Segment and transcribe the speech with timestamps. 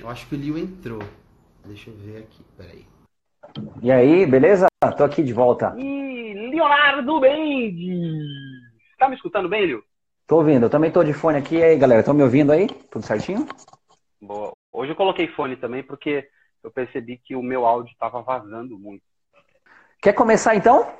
[0.00, 1.02] Eu acho que o Liu entrou.
[1.66, 2.86] Deixa eu ver aqui, peraí.
[3.82, 4.66] E aí, beleza?
[4.96, 5.74] Tô aqui de volta.
[5.76, 8.26] E Leonardo Mendes!
[8.98, 9.84] Tá me escutando bem, Liu?
[10.26, 11.56] Tô ouvindo, eu também tô de fone aqui.
[11.56, 12.66] E aí, galera, estão me ouvindo aí?
[12.90, 13.46] Tudo certinho?
[14.22, 14.52] Boa.
[14.72, 16.26] Hoje eu coloquei fone também porque
[16.64, 19.02] eu percebi que o meu áudio tava vazando muito.
[20.00, 20.90] Quer começar então?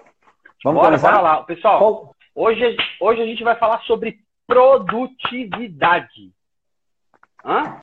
[0.63, 1.11] Vamos bora, começar?
[1.13, 1.43] Bora lá.
[1.45, 2.17] Pessoal, Qual...
[2.35, 6.35] hoje, hoje a gente vai falar sobre produtividade.
[7.43, 7.81] Hã?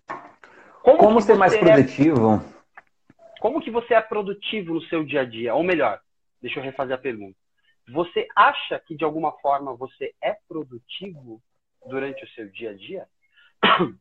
[0.87, 2.35] Como, Como ser mais é produtivo?
[2.35, 3.41] É...
[3.41, 5.53] Como que você é produtivo no seu dia a dia?
[5.53, 5.99] Ou melhor,
[6.41, 7.37] deixa eu refazer a pergunta.
[7.89, 11.41] Você acha que de alguma forma você é produtivo
[11.85, 13.05] durante o seu dia a dia?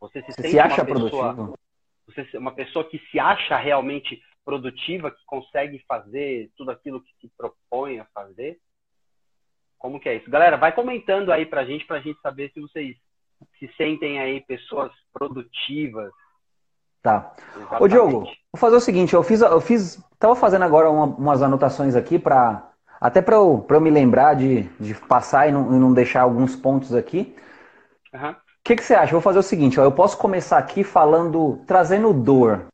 [0.00, 1.58] Você se, você se acha pessoa, produtivo?
[2.08, 7.32] Você uma pessoa que se acha realmente produtiva, que consegue fazer tudo aquilo que se
[7.36, 8.58] propõe a fazer?
[9.78, 10.28] Como que é isso?
[10.28, 12.96] Galera, vai comentando aí pra gente, pra gente saber se vocês
[13.58, 16.10] se sentem aí pessoas produtivas.
[17.02, 17.32] Tá.
[17.56, 17.82] Exatamente.
[17.82, 21.42] Ô, Diogo, vou fazer o seguinte, eu fiz, eu fiz, tava fazendo agora uma, umas
[21.42, 22.68] anotações aqui para
[23.00, 26.54] até para eu, eu me lembrar de, de passar e não, e não deixar alguns
[26.54, 27.34] pontos aqui.
[28.14, 28.34] O uhum.
[28.62, 29.10] que, que você acha?
[29.10, 32.66] Vou fazer o seguinte, ó, eu posso começar aqui falando, trazendo dor.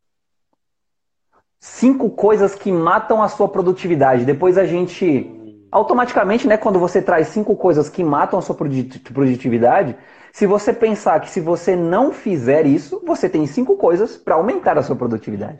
[1.58, 4.26] Cinco coisas que matam a sua produtividade.
[4.26, 5.37] Depois a gente
[5.70, 9.96] automaticamente, né, quando você traz cinco coisas que matam a sua produtividade,
[10.32, 14.78] se você pensar que se você não fizer isso, você tem cinco coisas para aumentar
[14.78, 15.58] a sua produtividade.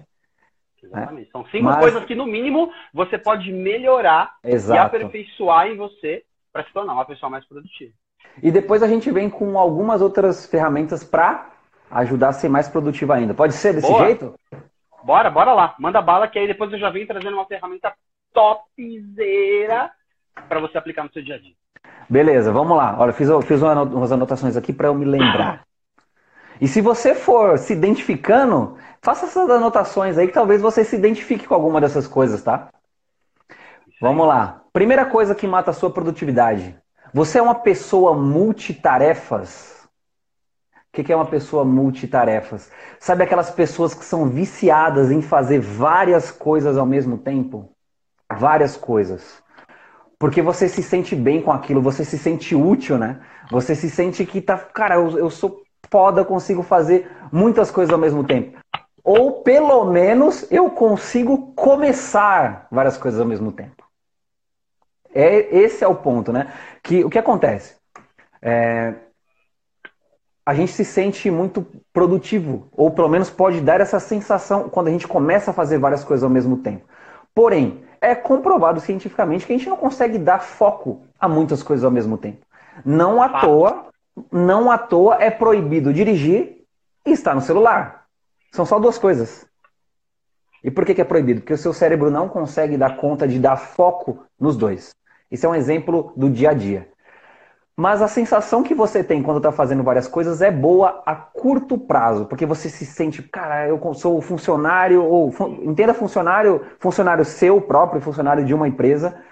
[0.83, 1.31] Exatamente.
[1.31, 1.79] São cinco Mas...
[1.79, 4.77] coisas que, no mínimo, você pode melhorar Exato.
[4.77, 7.93] e aperfeiçoar em você para se tornar uma pessoa mais produtiva.
[8.43, 11.51] E depois a gente vem com algumas outras ferramentas para
[11.91, 13.35] ajudar a ser mais produtivo ainda.
[13.35, 14.07] Pode ser desse Boa.
[14.07, 14.35] jeito?
[15.03, 15.75] Bora, bora lá.
[15.79, 17.93] Manda bala que aí depois eu já venho trazendo uma ferramenta
[18.33, 19.91] topzera
[20.49, 21.55] para você aplicar no seu dia a dia.
[22.09, 22.97] Beleza, vamos lá.
[22.99, 25.67] Olha, fiz, fiz umas anotações aqui para eu me lembrar.
[26.61, 31.47] E se você for se identificando, faça essas anotações aí que talvez você se identifique
[31.47, 32.69] com alguma dessas coisas, tá?
[34.01, 34.63] Vamos lá.
[34.73, 36.77] Primeira coisa que mata a sua produtividade.
[37.13, 39.89] Você é uma pessoa multitarefas.
[40.89, 42.73] O que é uma pessoa multitarefas?
[42.99, 47.71] Sabe aquelas pessoas que são viciadas em fazer várias coisas ao mesmo tempo?
[48.31, 49.43] Várias coisas.
[50.19, 53.21] Porque você se sente bem com aquilo, você se sente útil, né?
[53.51, 54.59] Você se sente que tá.
[54.59, 58.59] Cara, eu, eu sou foda, consigo fazer muitas coisas ao mesmo tempo.
[59.05, 63.85] Ou pelo menos eu consigo começar várias coisas ao mesmo tempo.
[65.15, 66.53] É, esse é o ponto, né?
[66.83, 67.77] Que o que acontece?
[68.43, 68.95] É,
[70.45, 74.91] a gente se sente muito produtivo, ou pelo menos pode dar essa sensação quando a
[74.91, 76.87] gente começa a fazer várias coisas ao mesmo tempo.
[77.35, 81.91] Porém, é comprovado cientificamente que a gente não consegue dar foco a muitas coisas ao
[81.91, 82.45] mesmo tempo.
[82.85, 83.87] Não à toa,
[84.31, 86.65] não à toa é proibido dirigir
[87.05, 88.05] e estar no celular.
[88.53, 89.47] São só duas coisas.
[90.63, 91.41] E por que, que é proibido?
[91.41, 94.95] Porque o seu cérebro não consegue dar conta de dar foco nos dois.
[95.31, 96.89] Isso é um exemplo do dia a dia.
[97.81, 101.79] Mas a sensação que você tem quando está fazendo várias coisas é boa a curto
[101.79, 108.03] prazo, porque você se sente, cara, eu sou funcionário, ou entenda funcionário, funcionário seu próprio,
[108.03, 109.23] funcionário de uma empresa.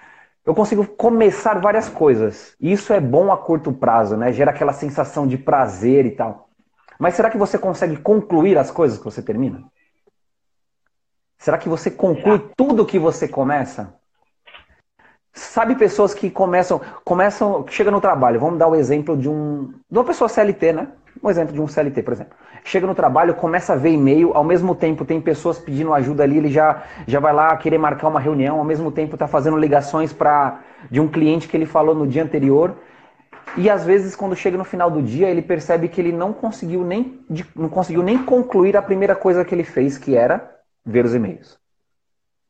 [0.45, 2.55] Eu consigo começar várias coisas.
[2.57, 4.31] Isso é bom a curto prazo, né?
[4.31, 6.47] Gera aquela sensação de prazer e tal.
[6.97, 9.61] Mas será que você consegue concluir as coisas que você termina?
[11.37, 13.96] Será que você conclui tudo que você começa?
[15.37, 19.97] Sabe pessoas que começam, começam, chega no trabalho, vamos dar o exemplo de um, de
[19.97, 20.87] uma pessoa CLT, né?
[21.23, 22.35] Um exemplo de um CLT, por exemplo.
[22.63, 26.37] Chega no trabalho, começa a ver e-mail, ao mesmo tempo tem pessoas pedindo ajuda ali,
[26.37, 30.11] ele já, já vai lá querer marcar uma reunião, ao mesmo tempo está fazendo ligações
[30.11, 30.59] para
[30.89, 32.75] de um cliente que ele falou no dia anterior.
[33.55, 36.83] E às vezes, quando chega no final do dia, ele percebe que ele não conseguiu
[36.83, 37.19] nem,
[37.55, 40.51] não conseguiu nem concluir a primeira coisa que ele fez, que era
[40.83, 41.59] ver os e-mails.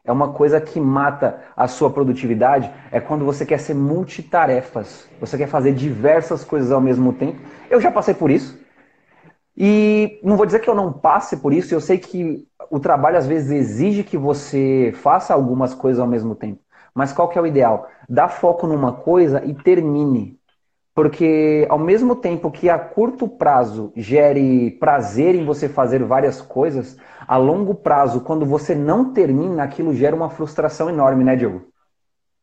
[0.08, 2.72] É uma coisa que mata a sua produtividade.
[2.92, 5.06] É quando você quer ser multitarefas.
[5.20, 7.42] Você quer fazer diversas coisas ao mesmo tempo.
[7.70, 8.58] Eu já passei por isso.
[9.56, 11.76] E não vou dizer que eu não passe por isso.
[11.76, 16.34] Eu sei que o trabalho às vezes exige que você faça algumas coisas ao mesmo
[16.36, 16.62] tempo.
[16.96, 17.88] Mas qual que é o ideal?
[18.08, 20.37] Dá foco numa coisa e termine.
[20.98, 27.00] Porque ao mesmo tempo que a curto prazo gere prazer em você fazer várias coisas,
[27.28, 31.72] a longo prazo, quando você não termina, aquilo gera uma frustração enorme, né, Diogo?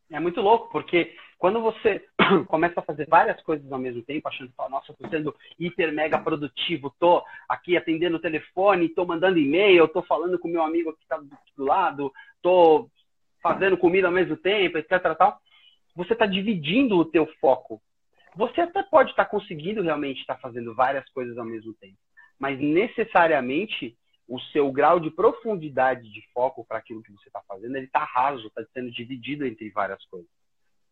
[0.09, 2.01] É muito louco, porque quando você
[2.47, 6.95] começa a fazer várias coisas ao mesmo tempo, achando nossa, tô sendo hiper mega produtivo,
[6.97, 11.17] tô aqui atendendo o telefone, tô mandando e-mail, tô falando com meu amigo que tá
[11.17, 12.09] do lado,
[12.41, 12.87] tô
[13.43, 15.41] fazendo comida ao mesmo tempo, etc, tal.
[15.93, 17.81] Você está dividindo o teu foco
[18.35, 21.97] você até pode estar conseguindo realmente estar fazendo várias coisas ao mesmo tempo.
[22.37, 23.97] mas necessariamente
[24.27, 28.03] o seu grau de profundidade de foco para aquilo que você está fazendo, ele está
[28.03, 30.29] raso, está sendo dividido entre várias coisas.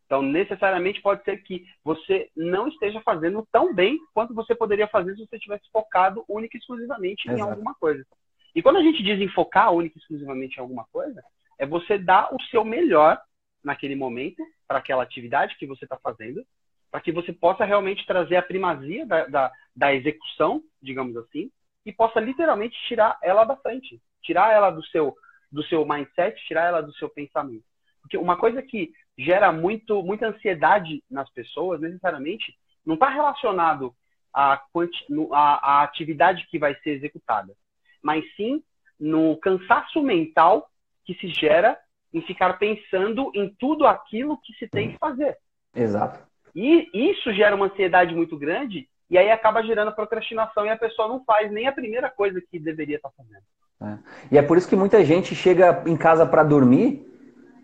[0.06, 5.16] Então, necessariamente pode ser que você não esteja fazendo tão bem quanto você poderia fazer
[5.16, 7.40] se você tivesse focado única e exclusivamente Exato.
[7.40, 8.06] em alguma coisa.
[8.54, 11.24] E quando a gente diz em focar única e exclusivamente em alguma coisa,
[11.58, 13.20] é você dar o seu melhor
[13.64, 16.46] naquele momento para aquela atividade que você está fazendo,
[16.94, 21.50] para que você possa realmente trazer a primazia da, da, da execução, digamos assim,
[21.84, 25.16] e possa literalmente tirar ela da frente, tirar ela do seu
[25.52, 27.66] do seu mindset, tirar ela do seu pensamento.
[28.00, 32.56] Porque uma coisa que gera muito muita ansiedade nas pessoas, necessariamente,
[32.86, 33.92] não está relacionado
[34.32, 37.56] à, à, à atividade que vai ser executada,
[38.04, 38.64] mas sim
[39.00, 40.70] no cansaço mental
[41.04, 41.76] que se gera
[42.14, 45.40] em ficar pensando em tudo aquilo que se tem que fazer.
[45.76, 46.33] Exato.
[46.56, 51.08] E isso gera uma ansiedade muito grande e aí acaba gerando procrastinação e a pessoa
[51.08, 53.44] não faz nem a primeira coisa que deveria estar fazendo.
[53.82, 53.98] É.
[54.32, 57.06] E é por isso que muita gente chega em casa para dormir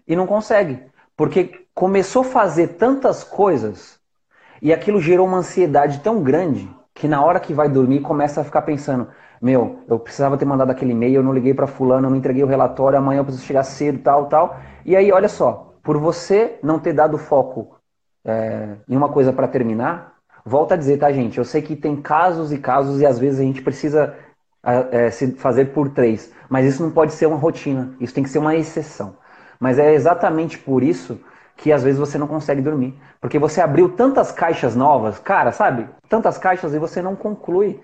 [0.08, 0.84] e não consegue.
[1.16, 4.00] Porque começou a fazer tantas coisas
[4.62, 8.44] e aquilo gerou uma ansiedade tão grande que na hora que vai dormir começa a
[8.44, 9.08] ficar pensando:
[9.42, 12.44] meu, eu precisava ter mandado aquele e-mail, eu não liguei para fulano, eu não entreguei
[12.44, 14.60] o relatório, amanhã eu preciso chegar cedo, tal, tal.
[14.86, 17.79] E aí, olha só, por você não ter dado foco
[18.26, 21.38] é, em uma coisa para terminar, Volto a dizer, tá, gente?
[21.38, 24.16] Eu sei que tem casos e casos e às vezes a gente precisa
[24.64, 28.30] é, se fazer por três, mas isso não pode ser uma rotina, isso tem que
[28.30, 29.16] ser uma exceção.
[29.60, 31.20] Mas é exatamente por isso
[31.56, 32.98] que às vezes você não consegue dormir.
[33.22, 35.88] Porque você abriu tantas caixas novas, cara, sabe?
[36.08, 37.80] Tantas caixas e você não conclui.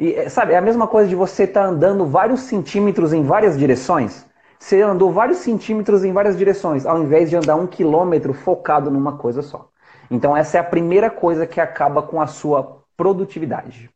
[0.00, 3.24] E, é, sabe, é a mesma coisa de você estar tá andando vários centímetros em
[3.24, 4.24] várias direções.
[4.58, 9.18] Você andou vários centímetros em várias direções, ao invés de andar um quilômetro focado numa
[9.18, 9.68] coisa só.
[10.10, 13.90] Então, essa é a primeira coisa que acaba com a sua produtividade.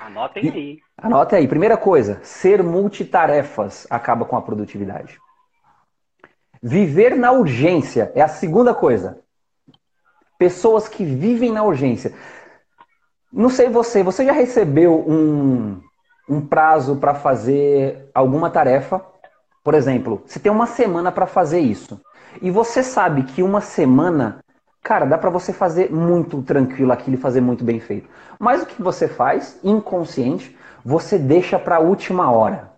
[0.00, 0.78] Anotem aí.
[0.98, 1.48] Anotem aí.
[1.48, 5.18] Primeira coisa, ser multitarefas acaba com a produtividade.
[6.62, 9.20] Viver na urgência é a segunda coisa.
[10.38, 12.12] Pessoas que vivem na urgência.
[13.32, 15.80] Não sei você, você já recebeu um,
[16.28, 19.04] um prazo para fazer alguma tarefa?
[19.64, 22.00] Por exemplo, você tem uma semana para fazer isso.
[22.40, 24.41] E você sabe que uma semana
[24.82, 28.08] Cara, dá para você fazer muito tranquilo aquilo e fazer muito bem feito.
[28.38, 32.72] Mas o que você faz, inconsciente, você deixa para a última hora.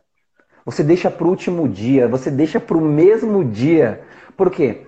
[0.67, 4.03] Você deixa para o último dia, você deixa para o mesmo dia.
[4.37, 4.87] Por quê?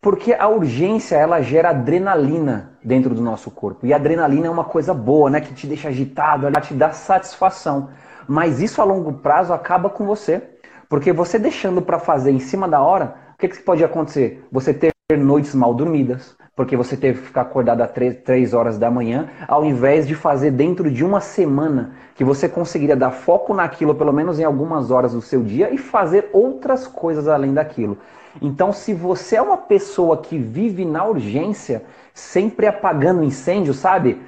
[0.00, 3.86] Porque a urgência ela gera adrenalina dentro do nosso corpo.
[3.86, 5.40] E adrenalina é uma coisa boa, né?
[5.40, 7.90] Que te deixa agitado, ela te dá satisfação.
[8.26, 10.42] Mas isso a longo prazo acaba com você.
[10.88, 14.44] Porque você deixando para fazer em cima da hora, o que, que pode acontecer?
[14.50, 18.90] Você ter noites mal dormidas, porque você teve que ficar acordado às 3, horas da
[18.90, 23.94] manhã, ao invés de fazer dentro de uma semana que você conseguiria dar foco naquilo,
[23.94, 27.98] pelo menos em algumas horas do seu dia, e fazer outras coisas além daquilo.
[28.40, 31.84] Então, se você é uma pessoa que vive na urgência,
[32.14, 34.20] sempre apagando incêndio, sabe?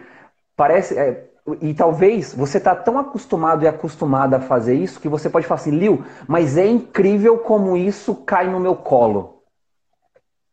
[0.57, 0.99] Parece.
[0.99, 1.25] É,
[1.61, 5.61] e talvez você está tão acostumado e acostumada a fazer isso que você pode falar
[5.61, 9.34] assim, Lil, mas é incrível como isso cai no meu colo.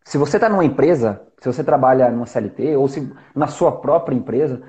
[0.04, 4.16] Se você está numa empresa, se você trabalha numa CLT ou se na sua própria
[4.16, 4.62] empresa,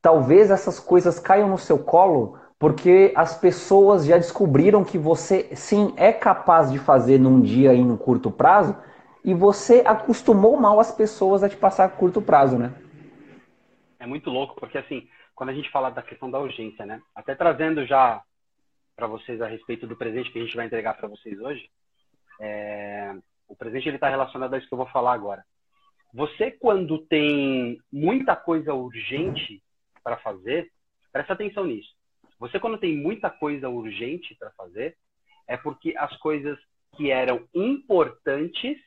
[0.00, 5.94] talvez essas coisas caiam no seu colo porque as pessoas já descobriram que você sim
[5.96, 8.76] é capaz de fazer num dia e no curto prazo
[9.24, 12.72] e você acostumou mal as pessoas a te passar curto prazo, né?
[13.98, 17.00] É muito louco porque assim, quando a gente fala da questão da urgência, né?
[17.14, 18.22] Até trazendo já
[18.96, 21.68] para vocês a respeito do presente que a gente vai entregar para vocês hoje,
[22.40, 23.14] é
[23.48, 25.44] o presente ele está relacionado a isso que eu vou falar agora.
[26.12, 29.62] Você quando tem muita coisa urgente
[30.02, 30.70] para fazer,
[31.12, 31.92] presta atenção nisso.
[32.38, 34.96] Você quando tem muita coisa urgente para fazer,
[35.46, 36.58] é porque as coisas
[36.96, 38.78] que eram importantes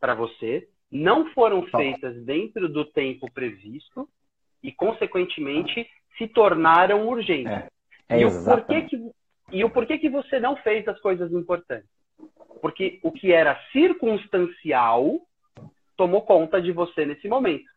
[0.00, 4.08] para você não foram feitas dentro do tempo previsto
[4.62, 5.88] e, consequentemente,
[6.18, 7.52] se tornaram urgentes.
[7.52, 7.68] É,
[8.08, 9.10] é e, o porquê que,
[9.52, 11.88] e o porquê que você não fez as coisas importantes?
[12.60, 15.20] Porque o que era circunstancial
[15.96, 17.68] tomou conta de você nesse momento.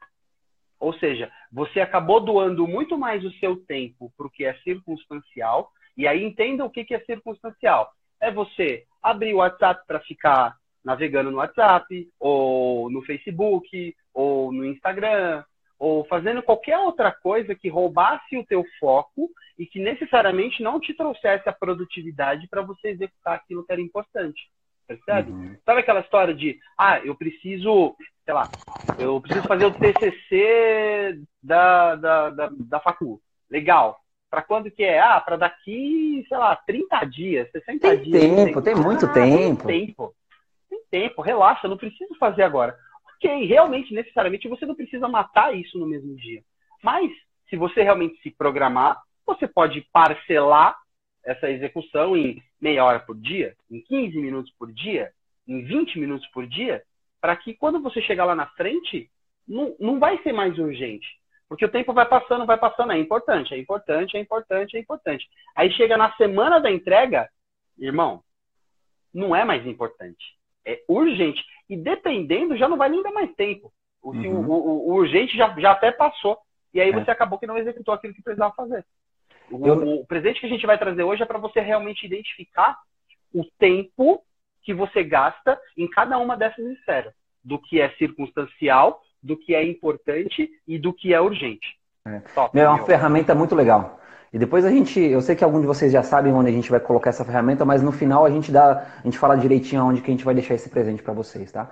[0.79, 5.71] Ou seja, você acabou doando muito mais o seu tempo para o que é circunstancial.
[5.95, 7.91] E aí entenda o que, que é circunstancial.
[8.19, 14.65] É você abrir o WhatsApp para ficar navegando no WhatsApp, ou no Facebook, ou no
[14.65, 15.43] Instagram,
[15.79, 20.93] ou fazendo qualquer outra coisa que roubasse o teu foco e que necessariamente não te
[20.93, 24.49] trouxesse a produtividade para você executar aquilo que era importante.
[24.87, 25.31] Percebe?
[25.31, 25.57] Uhum.
[25.65, 28.49] Sabe aquela história de, ah, eu preciso, sei lá,
[28.99, 33.21] eu preciso fazer o TCC da, da, da, da facu.
[33.49, 33.97] Legal.
[34.29, 34.99] Para quando que é?
[34.99, 38.21] Ah, para daqui, sei lá, 30 dias, 60 tem dias.
[38.21, 39.67] Tempo, tem muito ah, tempo.
[39.67, 40.13] Tem tempo.
[40.69, 42.75] Tem tempo, relaxa, não preciso fazer agora.
[43.15, 46.41] Ok, realmente, necessariamente, você não precisa matar isso no mesmo dia.
[46.83, 47.11] Mas,
[47.49, 50.75] se você realmente se programar, você pode parcelar
[51.25, 55.11] essa execução em meia hora por dia, em 15 minutos por dia,
[55.47, 56.83] em 20 minutos por dia,
[57.21, 59.09] para que quando você chegar lá na frente,
[59.47, 61.07] não, não vai ser mais urgente.
[61.47, 62.93] Porque o tempo vai passando, vai passando.
[62.93, 65.29] É importante, é importante, é importante, é importante.
[65.55, 67.29] Aí chega na semana da entrega,
[67.77, 68.23] irmão,
[69.13, 70.35] não é mais importante.
[70.65, 71.43] É urgente.
[71.69, 73.71] E dependendo, já não vai nem dar mais tempo.
[74.01, 74.45] O, uhum.
[74.47, 76.37] o, o, o urgente já, já até passou.
[76.73, 76.93] E aí é.
[76.93, 78.83] você acabou que não executou aquilo que precisava fazer.
[79.51, 79.99] O, Eu...
[79.99, 82.77] o presente que a gente vai trazer hoje é para você realmente identificar
[83.33, 84.21] o tempo
[84.63, 87.13] que você gasta em cada uma dessas esferas.
[87.43, 91.77] Do que é circunstancial, do que é importante e do que é urgente.
[92.05, 92.85] É, Top, é uma meu.
[92.85, 93.99] ferramenta muito legal.
[94.31, 96.71] E depois a gente, eu sei que alguns de vocês já sabem onde a gente
[96.71, 100.01] vai colocar essa ferramenta, mas no final a gente dá, a gente fala direitinho onde
[100.01, 101.69] que a gente vai deixar esse presente para vocês, tá?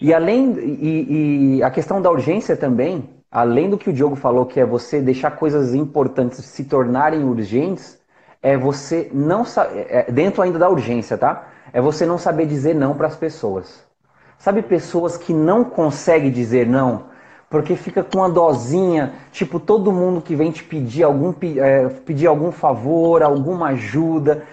[0.00, 4.44] E além e, e, a questão da urgência também, além do que o Diogo falou,
[4.44, 7.98] que é você deixar coisas importantes se tornarem urgentes,
[8.42, 9.44] é você não
[9.88, 11.48] é, dentro ainda da urgência, tá?
[11.72, 13.82] É você não saber dizer não para as pessoas.
[14.38, 17.04] Sabe pessoas que não conseguem dizer não?
[17.48, 22.26] Porque fica com uma dosinha, tipo, todo mundo que vem te pedir algum, é, pedir
[22.26, 24.44] algum favor, alguma ajuda.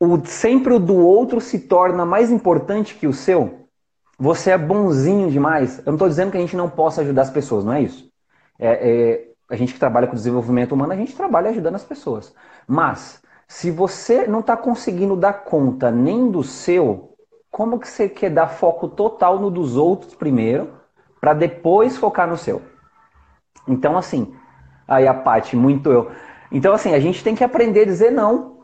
[0.00, 3.61] O, sempre o do outro se torna mais importante que o seu.
[4.18, 5.78] Você é bonzinho demais.
[5.78, 8.10] Eu não estou dizendo que a gente não possa ajudar as pessoas, não é isso.
[8.58, 12.34] É, é, a gente que trabalha com desenvolvimento humano, a gente trabalha ajudando as pessoas.
[12.66, 17.14] Mas, se você não está conseguindo dar conta nem do seu,
[17.50, 20.72] como que você quer dar foco total no dos outros primeiro,
[21.20, 22.62] para depois focar no seu?
[23.68, 24.34] Então, assim,
[24.88, 26.10] aí a parte muito eu.
[26.50, 28.60] Então, assim, a gente tem que aprender a dizer não,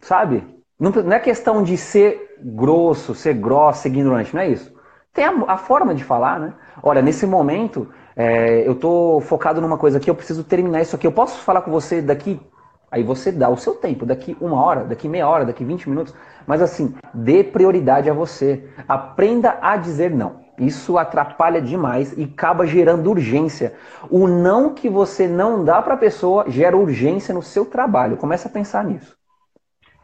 [0.00, 0.46] sabe?
[0.78, 4.72] Não, não é questão de ser grosso, ser grosso, ser ignorante, não é isso.
[5.12, 6.54] Tem a, a forma de falar, né?
[6.82, 11.06] Olha, nesse momento, é, eu tô focado numa coisa aqui, eu preciso terminar isso aqui.
[11.06, 12.40] Eu posso falar com você daqui
[12.90, 16.14] Aí você dá o seu tempo, daqui uma hora, daqui meia hora, daqui 20 minutos.
[16.44, 18.68] Mas assim, dê prioridade a você.
[18.88, 20.44] Aprenda a dizer não.
[20.58, 23.74] Isso atrapalha demais e acaba gerando urgência.
[24.10, 28.16] O não que você não dá para a pessoa gera urgência no seu trabalho.
[28.16, 29.16] Começa a pensar nisso.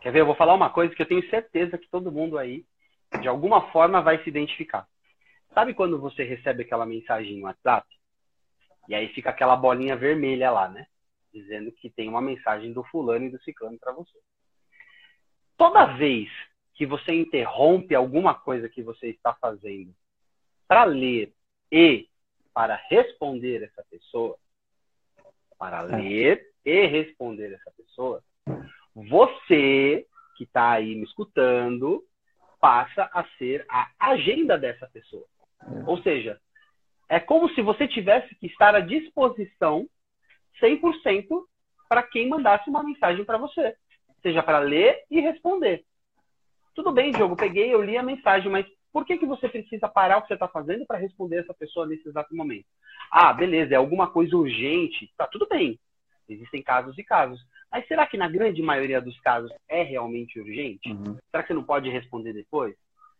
[0.00, 0.20] Quer ver?
[0.20, 2.64] Eu vou falar uma coisa que eu tenho certeza que todo mundo aí,
[3.20, 4.86] de alguma forma, vai se identificar.
[5.56, 7.88] Sabe quando você recebe aquela mensagem no WhatsApp?
[8.88, 10.86] E aí fica aquela bolinha vermelha lá, né?
[11.32, 14.18] dizendo que tem uma mensagem do fulano e do ciclano para você.
[15.56, 16.28] Toda vez
[16.74, 19.94] que você interrompe alguma coisa que você está fazendo
[20.66, 21.32] para ler
[21.70, 22.08] e
[22.52, 24.36] para responder essa pessoa,
[25.58, 26.02] para é.
[26.02, 28.22] ler e responder essa pessoa,
[28.94, 32.04] você que está aí me escutando
[32.60, 35.26] passa a ser a agenda dessa pessoa.
[35.62, 35.84] É.
[35.86, 36.40] Ou seja,
[37.08, 39.88] é como se você tivesse que estar à disposição
[40.60, 41.26] 100%
[41.88, 43.76] para quem mandasse uma mensagem para você,
[44.22, 45.84] seja para ler e responder.
[46.74, 50.18] Tudo bem, Diogo, peguei, eu li a mensagem, mas por que, que você precisa parar
[50.18, 52.66] o que você está fazendo para responder essa pessoa nesse exato momento?
[53.10, 55.10] Ah, beleza, é alguma coisa urgente.
[55.16, 55.78] Tá, tudo bem.
[56.28, 57.40] Existem casos e casos.
[57.70, 60.90] Mas será que na grande maioria dos casos é realmente urgente?
[60.90, 61.16] Uhum.
[61.30, 62.74] Será que você não pode responder depois?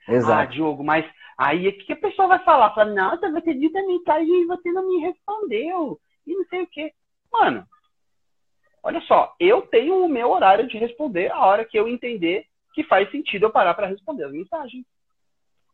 [0.09, 0.33] Exato.
[0.33, 1.05] Ah, Diogo, mas
[1.39, 2.75] aí o que a pessoa vai falar?
[2.75, 5.99] Fala, nossa, você disse a mensagem e você não me respondeu.
[6.27, 6.93] E não sei o quê.
[7.33, 7.65] Mano,
[8.83, 12.85] olha só, eu tenho o meu horário de responder a hora que eu entender que
[12.85, 14.85] faz sentido eu parar para responder as mensagens.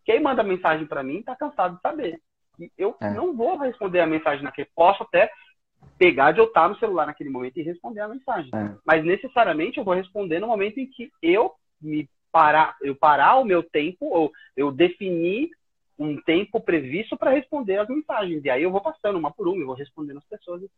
[0.05, 2.21] Quem manda mensagem para mim está cansado de saber.
[2.59, 3.11] E eu é.
[3.11, 4.69] não vou responder a mensagem naquele.
[4.75, 5.31] Posso até
[5.99, 8.51] pegar de eu estar no celular naquele momento e responder a mensagem.
[8.55, 8.77] É.
[8.87, 13.45] Mas necessariamente eu vou responder no momento em que eu me parar, eu parar o
[13.45, 15.51] meu tempo ou eu definir
[15.99, 18.45] um tempo previsto para responder as mensagens.
[18.45, 20.73] E aí eu vou passando uma por uma, eu vou respondendo as pessoas, etc.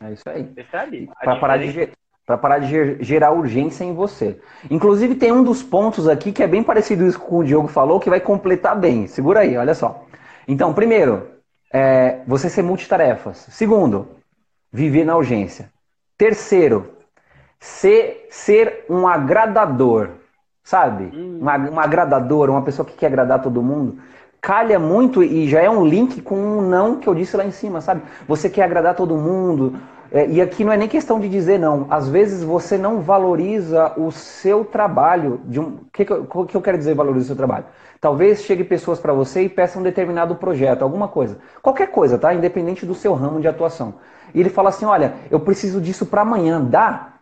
[0.00, 0.44] É isso aí.
[0.44, 1.10] Percebe?
[1.20, 1.90] Para parar de
[2.24, 4.40] para parar de gerar urgência em você.
[4.70, 7.98] Inclusive tem um dos pontos aqui que é bem parecido isso com o Diogo falou,
[7.98, 9.08] que vai completar bem.
[9.08, 10.06] Segura aí, olha só.
[10.46, 11.28] Então, primeiro,
[11.72, 13.48] é, você ser multitarefas.
[13.50, 14.16] Segundo,
[14.72, 15.72] viver na urgência.
[16.16, 16.94] Terceiro,
[17.58, 20.10] ser, ser um agradador,
[20.70, 21.04] sabe?
[21.14, 21.40] Hum.
[21.40, 23.98] Um, um agradador, uma pessoa que quer agradar todo mundo
[24.40, 27.50] calha muito e já é um link com um não que eu disse lá em
[27.50, 28.02] cima, sabe?
[28.26, 29.74] Você quer agradar todo mundo,
[30.12, 31.86] É, e aqui não é nem questão de dizer não.
[31.88, 35.40] Às vezes você não valoriza o seu trabalho.
[35.44, 37.66] De um, o que, que, eu, que eu quero dizer valoriza o seu trabalho?
[38.00, 41.38] Talvez chegue pessoas para você e peçam um determinado projeto, alguma coisa.
[41.62, 42.34] Qualquer coisa, tá?
[42.34, 43.94] Independente do seu ramo de atuação.
[44.34, 47.19] E ele fala assim: olha, eu preciso disso para amanhã, dá?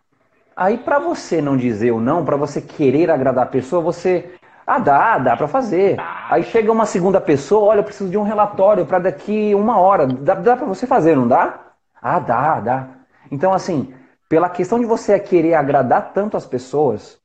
[0.58, 4.28] Aí para você não dizer o não, para você querer agradar a pessoa, você
[4.66, 5.96] ah, dá, dá para fazer.
[6.28, 10.08] Aí chega uma segunda pessoa, olha, eu preciso de um relatório para daqui uma hora.
[10.08, 11.60] Dá, dá para você fazer, não dá?
[12.02, 12.88] Ah, dá, dá.
[13.30, 13.94] Então, assim,
[14.28, 17.20] pela questão de você querer agradar tanto as pessoas,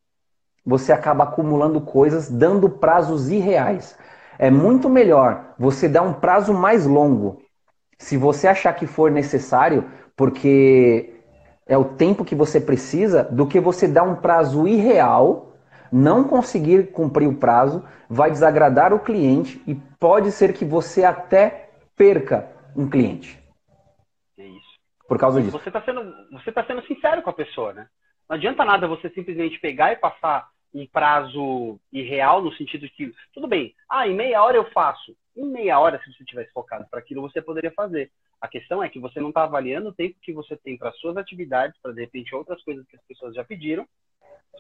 [0.64, 3.98] você acaba acumulando coisas, dando prazos irreais.
[4.38, 7.42] É muito melhor você dar um prazo mais longo,
[7.98, 9.86] se você achar que for necessário,
[10.16, 11.13] porque
[11.66, 15.54] é o tempo que você precisa, do que você dar um prazo irreal,
[15.92, 21.70] não conseguir cumprir o prazo, vai desagradar o cliente e pode ser que você até
[21.96, 23.44] perca um cliente.
[25.08, 25.58] Por causa disso.
[25.58, 27.88] Você está sendo, você tá sendo sincero com a pessoa, né?
[28.28, 33.14] Não adianta nada você simplesmente pegar e passar um prazo irreal no sentido de que,
[33.34, 35.16] tudo bem, ah, em meia hora eu faço.
[35.36, 38.12] Em meia hora, se você tivesse focado para aquilo, você poderia fazer.
[38.40, 41.18] A questão é que você não está avaliando o tempo que você tem para suas
[41.18, 43.88] atividades, para de repente outras coisas que as pessoas já pediram,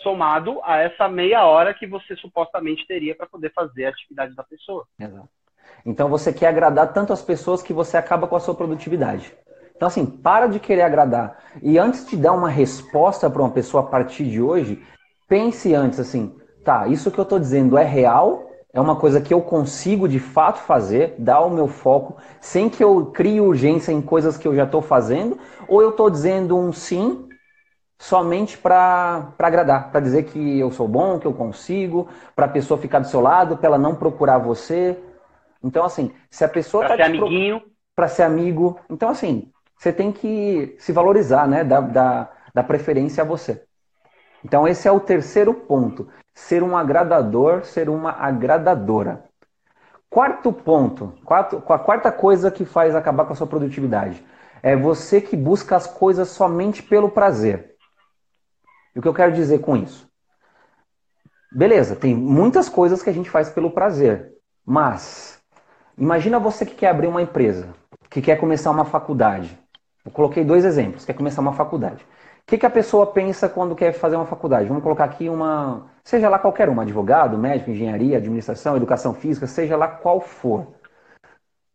[0.01, 4.43] somado a essa meia hora que você supostamente teria para poder fazer a atividade da
[4.43, 4.87] pessoa.
[4.99, 5.29] Exato.
[5.85, 9.33] Então você quer agradar tanto as pessoas que você acaba com a sua produtividade.
[9.75, 11.43] Então, assim, para de querer agradar.
[11.61, 14.81] E antes de dar uma resposta para uma pessoa a partir de hoje,
[15.27, 18.49] pense antes assim: tá, isso que eu estou dizendo é real?
[18.73, 22.83] É uma coisa que eu consigo de fato fazer, dar o meu foco, sem que
[22.83, 25.37] eu crie urgência em coisas que eu já estou fazendo?
[25.67, 27.29] Ou eu estou dizendo um sim
[27.99, 32.79] somente para agradar, para dizer que eu sou bom, que eu consigo, para a pessoa
[32.79, 34.97] ficar do seu lado, para ela não procurar você?
[35.63, 36.95] Então, assim, se a pessoa está.
[36.95, 37.61] Para ser amiguinho.
[37.95, 38.79] Para ser amigo.
[38.89, 41.63] Então, assim, você tem que se valorizar, né?
[41.63, 43.63] Da, da, da preferência a você.
[44.43, 46.09] Então, esse é o terceiro ponto.
[46.33, 49.23] Ser um agradador, ser uma agradadora.
[50.09, 54.23] Quarto ponto, quarto, a quarta coisa que faz acabar com a sua produtividade
[54.61, 57.75] é você que busca as coisas somente pelo prazer.
[58.95, 60.07] E o que eu quero dizer com isso?
[61.51, 64.33] Beleza, tem muitas coisas que a gente faz pelo prazer,
[64.65, 65.39] mas
[65.97, 67.73] imagina você que quer abrir uma empresa,
[68.09, 69.59] que quer começar uma faculdade,
[70.05, 71.05] eu coloquei dois exemplos.
[71.05, 72.05] Quer começar uma faculdade.
[72.45, 74.67] O que, que a pessoa pensa quando quer fazer uma faculdade?
[74.67, 75.87] Vamos colocar aqui uma.
[76.03, 80.67] Seja lá qualquer uma, advogado, médico, engenharia, administração, educação física, seja lá qual for.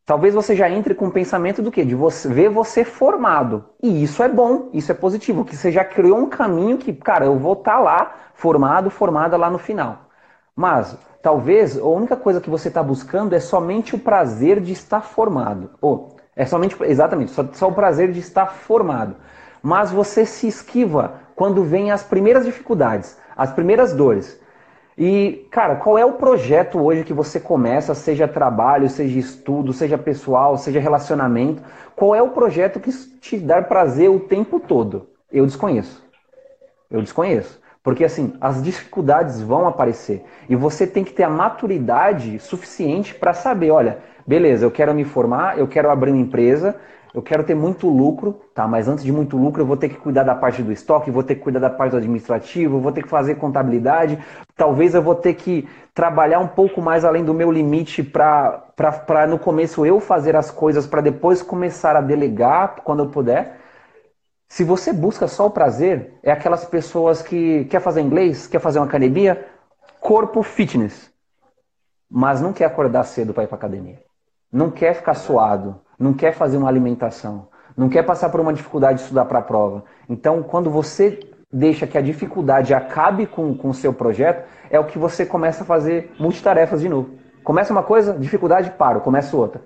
[0.05, 1.85] Talvez você já entre com o pensamento do quê?
[1.85, 3.65] De você, ver você formado.
[3.83, 7.27] E isso é bom, isso é positivo, que você já criou um caminho que, cara,
[7.27, 10.07] eu vou estar tá lá formado, formada lá no final.
[10.57, 15.01] Mas talvez a única coisa que você está buscando é somente o prazer de estar
[15.03, 15.71] formado.
[15.81, 19.17] Ou é somente, exatamente, só, só o prazer de estar formado.
[19.69, 24.41] Mas você se esquiva quando vem as primeiras dificuldades, as primeiras dores.
[24.97, 29.99] E, cara, qual é o projeto hoje que você começa, seja trabalho, seja estudo, seja
[29.99, 31.63] pessoal, seja relacionamento?
[31.95, 35.11] Qual é o projeto que te dá prazer o tempo todo?
[35.31, 36.03] Eu desconheço.
[36.91, 37.61] Eu desconheço.
[37.83, 40.25] Porque, assim, as dificuldades vão aparecer.
[40.49, 45.05] E você tem que ter a maturidade suficiente para saber: olha, beleza, eu quero me
[45.05, 46.75] formar, eu quero abrir uma empresa,
[47.15, 48.67] eu quero ter muito lucro, tá?
[48.67, 51.23] Mas antes de muito lucro, eu vou ter que cuidar da parte do estoque, vou
[51.23, 54.19] ter que cuidar da parte do administrativo, vou ter que fazer contabilidade.
[54.57, 59.39] Talvez eu vou ter que trabalhar um pouco mais além do meu limite para no
[59.39, 63.59] começo eu fazer as coisas para depois começar a delegar quando eu puder.
[64.49, 68.79] Se você busca só o prazer, é aquelas pessoas que quer fazer inglês, quer fazer
[68.79, 69.47] uma academia,
[70.01, 71.11] corpo fitness,
[72.11, 74.09] mas não quer acordar cedo para ir para academia
[74.53, 78.99] não quer ficar suado, não quer fazer uma alimentação, não quer passar por uma dificuldade
[78.99, 79.85] de estudar para a prova.
[80.09, 81.21] Então, quando você
[81.53, 85.67] deixa que a dificuldade acabe com, o seu projeto, é o que você começa a
[85.67, 87.19] fazer multitarefas de novo.
[87.43, 89.63] Começa uma coisa, dificuldade, paro, começa outra.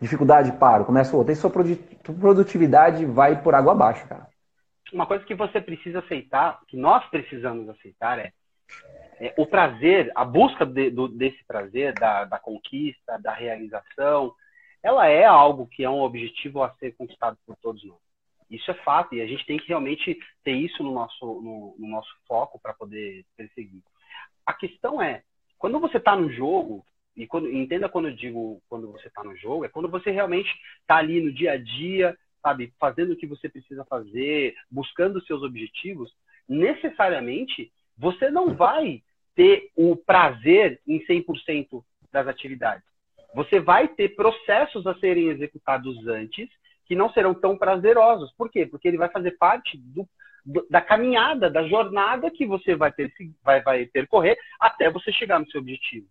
[0.00, 1.32] Dificuldade, paro, começa outra.
[1.32, 4.26] E sua produtividade vai por água abaixo, cara.
[4.92, 8.32] Uma coisa que você precisa aceitar, que nós precisamos aceitar é
[9.22, 14.34] é, o prazer, a busca de, do, desse prazer, da, da, conquista, da realização,
[14.82, 17.98] ela é algo que é um objetivo a ser conquistado por todos nós.
[18.50, 21.88] Isso é fato, e a gente tem que realmente ter isso no nosso, no, no
[21.88, 23.82] nosso foco para poder perseguir.
[24.44, 25.22] A questão é,
[25.58, 26.84] quando você está no jogo,
[27.16, 30.50] e quando, entenda quando eu digo quando você está no jogo, é quando você realmente
[30.80, 35.26] está ali no dia a dia, sabe, fazendo o que você precisa fazer, buscando os
[35.26, 36.12] seus objetivos,
[36.48, 39.02] necessariamente você não vai
[39.34, 42.84] ter o prazer em 100% das atividades.
[43.34, 46.48] Você vai ter processos a serem executados antes,
[46.86, 48.32] que não serão tão prazerosos.
[48.36, 48.66] Por quê?
[48.66, 50.06] Porque ele vai fazer parte do,
[50.44, 55.38] do, da caminhada, da jornada que você vai, ter, vai, vai percorrer até você chegar
[55.38, 56.06] no seu objetivo.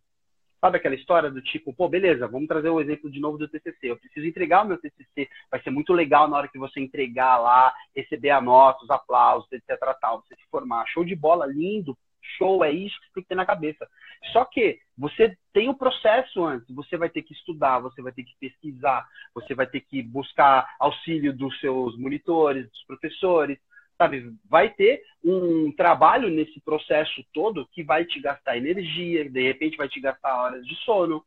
[0.60, 3.78] Sabe aquela história do tipo, pô, beleza, vamos trazer o exemplo de novo do TCC.
[3.82, 5.28] Eu preciso entregar o meu TCC.
[5.50, 9.52] Vai ser muito legal na hora que você entregar lá, receber a nota, os aplausos,
[9.52, 9.80] etc.
[10.00, 10.86] Tal, você se formar.
[10.86, 11.98] Show de bola, lindo,
[12.38, 13.88] show, é isso que você tem que ter na cabeça.
[14.32, 16.68] Só que você tem o processo antes.
[16.76, 20.68] Você vai ter que estudar, você vai ter que pesquisar, você vai ter que buscar
[20.80, 23.58] auxílio dos seus monitores, dos professores
[24.02, 24.34] sabe?
[24.50, 29.88] Vai ter um trabalho nesse processo todo que vai te gastar energia, de repente vai
[29.88, 31.24] te gastar horas de sono,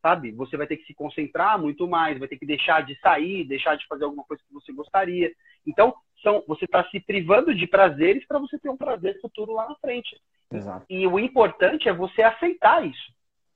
[0.00, 0.30] sabe?
[0.32, 3.76] Você vai ter que se concentrar muito mais, vai ter que deixar de sair, deixar
[3.76, 5.32] de fazer alguma coisa que você gostaria.
[5.66, 9.68] Então, são, você está se privando de prazeres para você ter um prazer futuro lá
[9.68, 10.16] na frente.
[10.56, 10.86] Exato.
[10.88, 13.12] E o importante é você aceitar isso.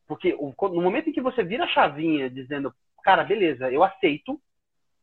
[0.07, 4.41] Porque no momento em que você vira a chavinha dizendo, cara, beleza, eu aceito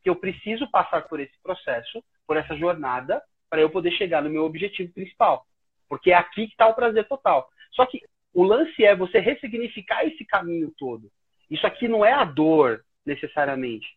[0.02, 4.30] que eu preciso passar por esse processo, por essa jornada, para eu poder chegar no
[4.30, 5.46] meu objetivo principal.
[5.88, 7.48] Porque é aqui que está o prazer total.
[7.72, 8.02] Só que
[8.34, 11.10] o lance é você ressignificar esse caminho todo.
[11.50, 13.88] Isso aqui não é a dor, necessariamente.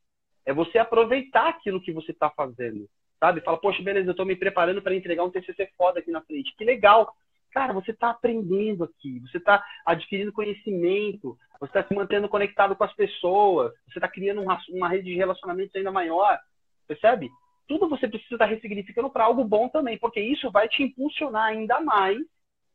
[0.45, 2.89] É você aproveitar aquilo que você está fazendo.
[3.19, 3.41] Sabe?
[3.41, 6.55] Fala, poxa, beleza, eu estou me preparando para entregar um TCC foda aqui na frente.
[6.57, 7.15] Que legal.
[7.53, 12.85] Cara, você está aprendendo aqui, você está adquirindo conhecimento, você está se mantendo conectado com
[12.85, 16.39] as pessoas, você está criando uma, uma rede de relacionamentos ainda maior.
[16.87, 17.31] Percebe?
[17.69, 21.81] tudo você precisa estar ressignificando para algo bom também, porque isso vai te impulsionar ainda
[21.81, 22.19] mais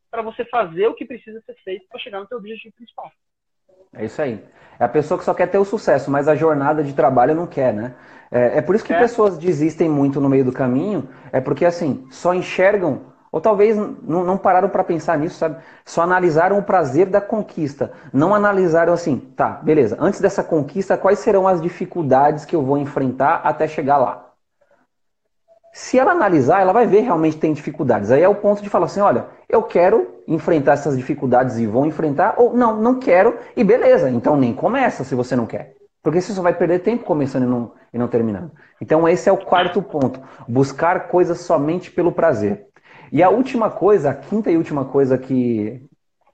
[0.10, 3.10] para você fazer o que precisa ser feito para chegar no seu objetivo principal.
[3.94, 4.44] É isso aí.
[4.80, 7.48] É a pessoa que só quer ter o sucesso, mas a jornada de trabalho não
[7.48, 7.96] quer, né?
[8.30, 9.00] É, é por isso que é.
[9.00, 14.24] pessoas desistem muito no meio do caminho, é porque assim, só enxergam, ou talvez não,
[14.26, 15.58] não pararam para pensar nisso, sabe?
[15.86, 17.94] Só analisaram o prazer da conquista.
[18.12, 22.78] Não analisaram assim, tá, beleza, antes dessa conquista, quais serão as dificuldades que eu vou
[22.78, 24.28] enfrentar até chegar lá?
[25.74, 28.12] Se ela analisar, ela vai ver realmente tem dificuldades.
[28.12, 31.86] Aí é o ponto de falar assim, olha, eu quero enfrentar essas dificuldades e vou
[31.86, 35.76] enfrentar, ou não, não quero, e beleza, então nem começa se você não quer.
[36.04, 38.52] Porque você só vai perder tempo começando e não, e não terminando.
[38.82, 40.20] Então esse é o quarto ponto.
[40.48, 42.71] Buscar coisas somente pelo prazer.
[43.12, 45.84] E a última coisa, a quinta e última coisa que,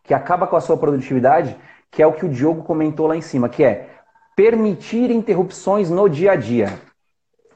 [0.04, 1.58] que acaba com a sua produtividade,
[1.90, 3.90] que é o que o Diogo comentou lá em cima, que é
[4.36, 6.80] permitir interrupções no dia a dia.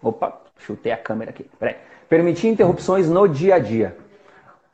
[0.02, 1.50] Opa, Chutei a câmera aqui.
[1.60, 1.76] Peraí.
[2.08, 3.98] Permitir interrupções no dia a dia.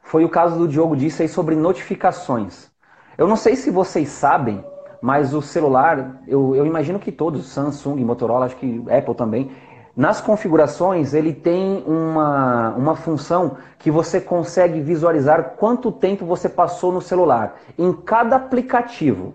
[0.01, 2.69] Foi o caso do Diogo disse aí sobre notificações.
[3.17, 4.63] Eu não sei se vocês sabem,
[5.01, 9.51] mas o celular, eu, eu imagino que todos, Samsung, Motorola, acho que Apple também,
[9.97, 16.91] nas configurações ele tem uma, uma função que você consegue visualizar quanto tempo você passou
[16.91, 19.33] no celular em cada aplicativo.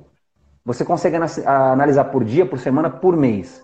[0.65, 3.61] Você consegue analisar por dia, por semana, por mês.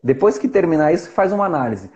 [0.00, 1.90] Depois que terminar isso, faz uma análise.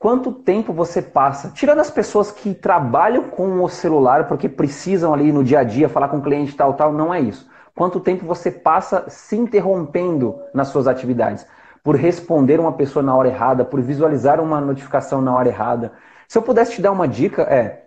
[0.00, 5.30] Quanto tempo você passa, tirando as pessoas que trabalham com o celular porque precisam ali
[5.30, 7.48] no dia a dia falar com o cliente tal, tal, não é isso.
[7.72, 11.46] Quanto tempo você passa se interrompendo nas suas atividades?
[11.88, 15.94] Por responder uma pessoa na hora errada, por visualizar uma notificação na hora errada.
[16.28, 17.86] Se eu pudesse te dar uma dica, é: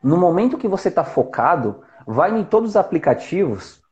[0.00, 3.82] no momento que você está focado, vai em todos os aplicativos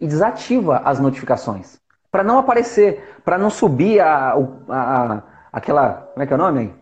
[0.00, 1.78] e desativa as notificações
[2.10, 4.38] para não aparecer, para não subir a,
[4.70, 6.08] a, a, aquela.
[6.14, 6.74] Como é que é o nome?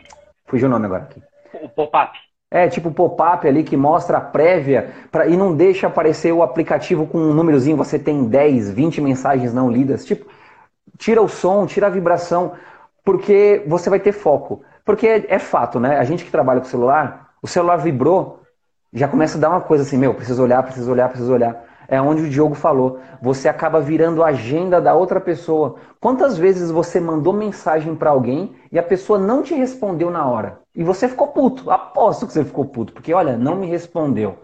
[0.44, 1.20] Fugiu o nome agora aqui.
[1.60, 2.16] O pop-up.
[2.48, 6.44] É, tipo o pop-up ali que mostra a prévia pra, e não deixa aparecer o
[6.44, 10.04] aplicativo com um númerozinho, você tem 10, 20 mensagens não lidas.
[10.04, 10.30] Tipo,
[10.98, 12.52] tira o som, tira a vibração,
[13.04, 14.62] porque você vai ter foco.
[14.84, 15.98] Porque é, é fato, né?
[15.98, 18.42] A gente que trabalha com celular, o celular vibrou,
[18.92, 22.00] já começa a dar uma coisa assim, meu, preciso olhar, preciso olhar, preciso olhar é
[22.00, 23.00] onde o Diogo falou.
[23.20, 25.76] Você acaba virando a agenda da outra pessoa.
[26.00, 30.58] Quantas vezes você mandou mensagem para alguém e a pessoa não te respondeu na hora?
[30.74, 31.70] E você ficou puto.
[31.70, 34.38] Aposto que você ficou puto, porque olha, não me respondeu.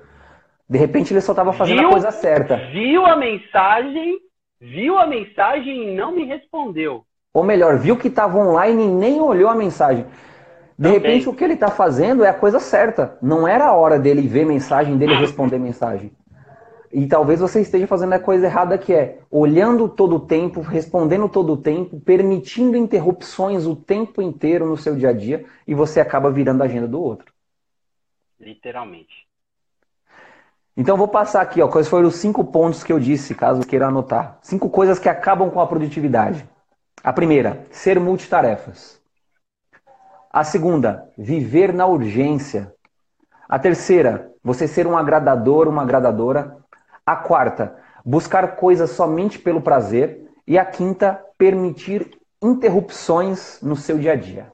[0.68, 2.56] De repente ele só estava fazendo viu, a coisa certa.
[2.70, 4.18] Viu a mensagem,
[4.60, 7.04] viu a mensagem e não me respondeu.
[7.32, 10.06] Ou melhor, viu que estava online e nem olhou a mensagem.
[10.78, 13.18] De repente, o que ele está fazendo é a coisa certa.
[13.20, 16.12] Não era a hora dele ver mensagem, dele responder mensagem.
[16.92, 21.28] E talvez você esteja fazendo a coisa errada que é olhando todo o tempo, respondendo
[21.28, 26.00] todo o tempo, permitindo interrupções o tempo inteiro no seu dia a dia e você
[26.00, 27.32] acaba virando a agenda do outro.
[28.40, 29.27] Literalmente.
[30.80, 33.88] Então vou passar aqui, ó, quais foram os cinco pontos que eu disse, caso queira
[33.88, 34.38] anotar.
[34.42, 36.48] Cinco coisas que acabam com a produtividade.
[37.02, 39.02] A primeira, ser multitarefas.
[40.32, 42.72] A segunda, viver na urgência.
[43.48, 46.56] A terceira, você ser um agradador, uma agradadora.
[47.04, 50.30] A quarta, buscar coisas somente pelo prazer.
[50.46, 52.08] E a quinta, permitir
[52.40, 54.52] interrupções no seu dia a dia.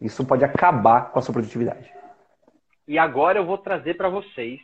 [0.00, 1.92] Isso pode acabar com a sua produtividade.
[2.88, 4.60] E agora eu vou trazer para vocês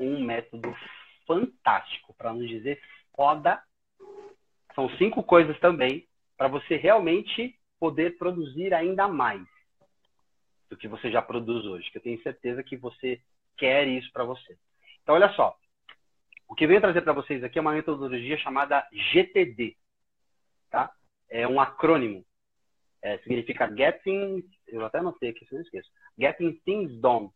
[0.00, 0.74] um método
[1.26, 2.80] fantástico, para não dizer
[3.14, 3.62] foda.
[4.74, 9.46] São cinco coisas também para você realmente poder produzir ainda mais
[10.68, 13.20] do que você já produz hoje, que eu tenho certeza que você
[13.56, 14.56] quer isso para você.
[15.02, 15.56] Então, olha só.
[16.48, 19.76] O que eu venho trazer para vocês aqui é uma metodologia chamada GTD.
[20.70, 20.92] Tá?
[21.28, 22.24] É um acrônimo.
[23.02, 25.90] É, significa Getting, eu até anotei aqui, se não esqueço.
[26.18, 27.30] Getting Things Done.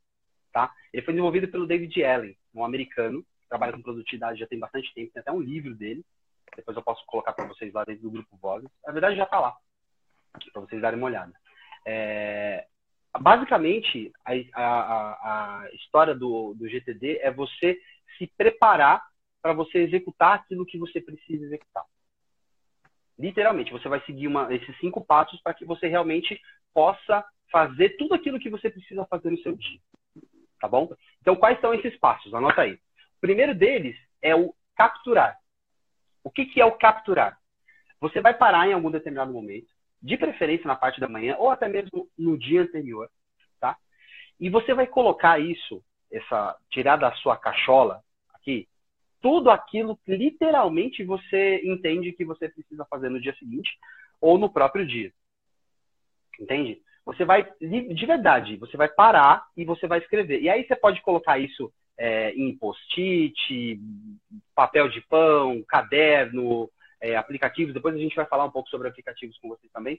[0.59, 0.75] Tá?
[0.93, 4.93] Ele foi desenvolvido pelo David Allen, um americano, que trabalha com produtividade já tem bastante
[4.93, 6.05] tempo, tem até um livro dele.
[6.57, 8.69] Depois eu posso colocar para vocês lá dentro do grupo Vozes.
[8.85, 9.57] Na verdade, já está lá,
[10.53, 11.33] para vocês darem uma olhada.
[11.87, 12.67] É,
[13.21, 17.79] basicamente, a, a, a história do, do GTD é você
[18.19, 19.01] se preparar
[19.41, 21.85] para você executar aquilo que você precisa executar.
[23.17, 26.37] Literalmente, você vai seguir uma, esses cinco passos para que você realmente
[26.75, 29.79] possa fazer tudo aquilo que você precisa fazer no seu dia.
[30.61, 30.91] Tá bom?
[31.21, 32.33] Então, quais são esses passos?
[32.35, 32.75] Anota aí.
[32.75, 35.37] O primeiro deles é o capturar.
[36.25, 37.39] O que, que é o capturar?
[38.01, 39.69] Você vai parar em algum determinado momento,
[40.01, 43.11] de preferência na parte da manhã ou até mesmo no dia anterior,
[43.61, 43.77] tá?
[44.39, 48.03] E você vai colocar isso, essa tirar da sua cachola
[48.35, 48.69] aqui,
[49.21, 53.71] tudo aquilo que literalmente você entende que você precisa fazer no dia seguinte
[54.21, 55.13] ou no próprio dia.
[56.39, 56.81] Entende?
[57.09, 60.43] Você vai, de verdade, você vai parar e você vai escrever.
[60.43, 63.81] E aí você pode colocar isso é, em post-it,
[64.55, 66.69] papel de pão, caderno,
[67.01, 67.73] é, aplicativos.
[67.73, 69.99] Depois a gente vai falar um pouco sobre aplicativos com vocês também.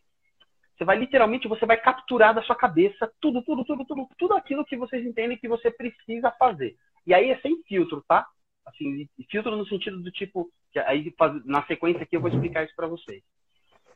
[0.77, 4.63] Você vai literalmente, você vai capturar da sua cabeça tudo, tudo, tudo, tudo, tudo aquilo
[4.63, 6.75] que vocês entendem que você precisa fazer.
[7.07, 8.27] E aí é sem filtro, tá?
[8.67, 10.47] Assim, filtro no sentido do tipo,
[10.85, 11.11] aí
[11.43, 13.23] na sequência aqui eu vou explicar isso para vocês.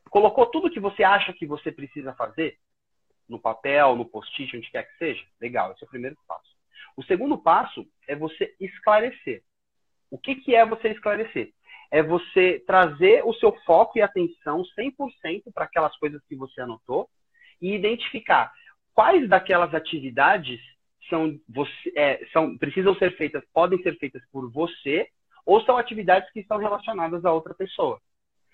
[0.09, 2.57] Colocou tudo que você acha que você precisa fazer
[3.27, 5.23] no papel, no post-it, onde quer que seja?
[5.39, 6.53] Legal, esse é o primeiro passo.
[6.95, 9.43] O segundo passo é você esclarecer.
[10.11, 11.51] O que, que é você esclarecer?
[11.91, 17.09] É você trazer o seu foco e atenção 100% para aquelas coisas que você anotou
[17.61, 18.51] e identificar
[18.93, 20.59] quais daquelas atividades
[21.09, 25.07] são, você, é, são precisam ser feitas, podem ser feitas por você
[25.45, 27.99] ou são atividades que estão relacionadas a outra pessoa.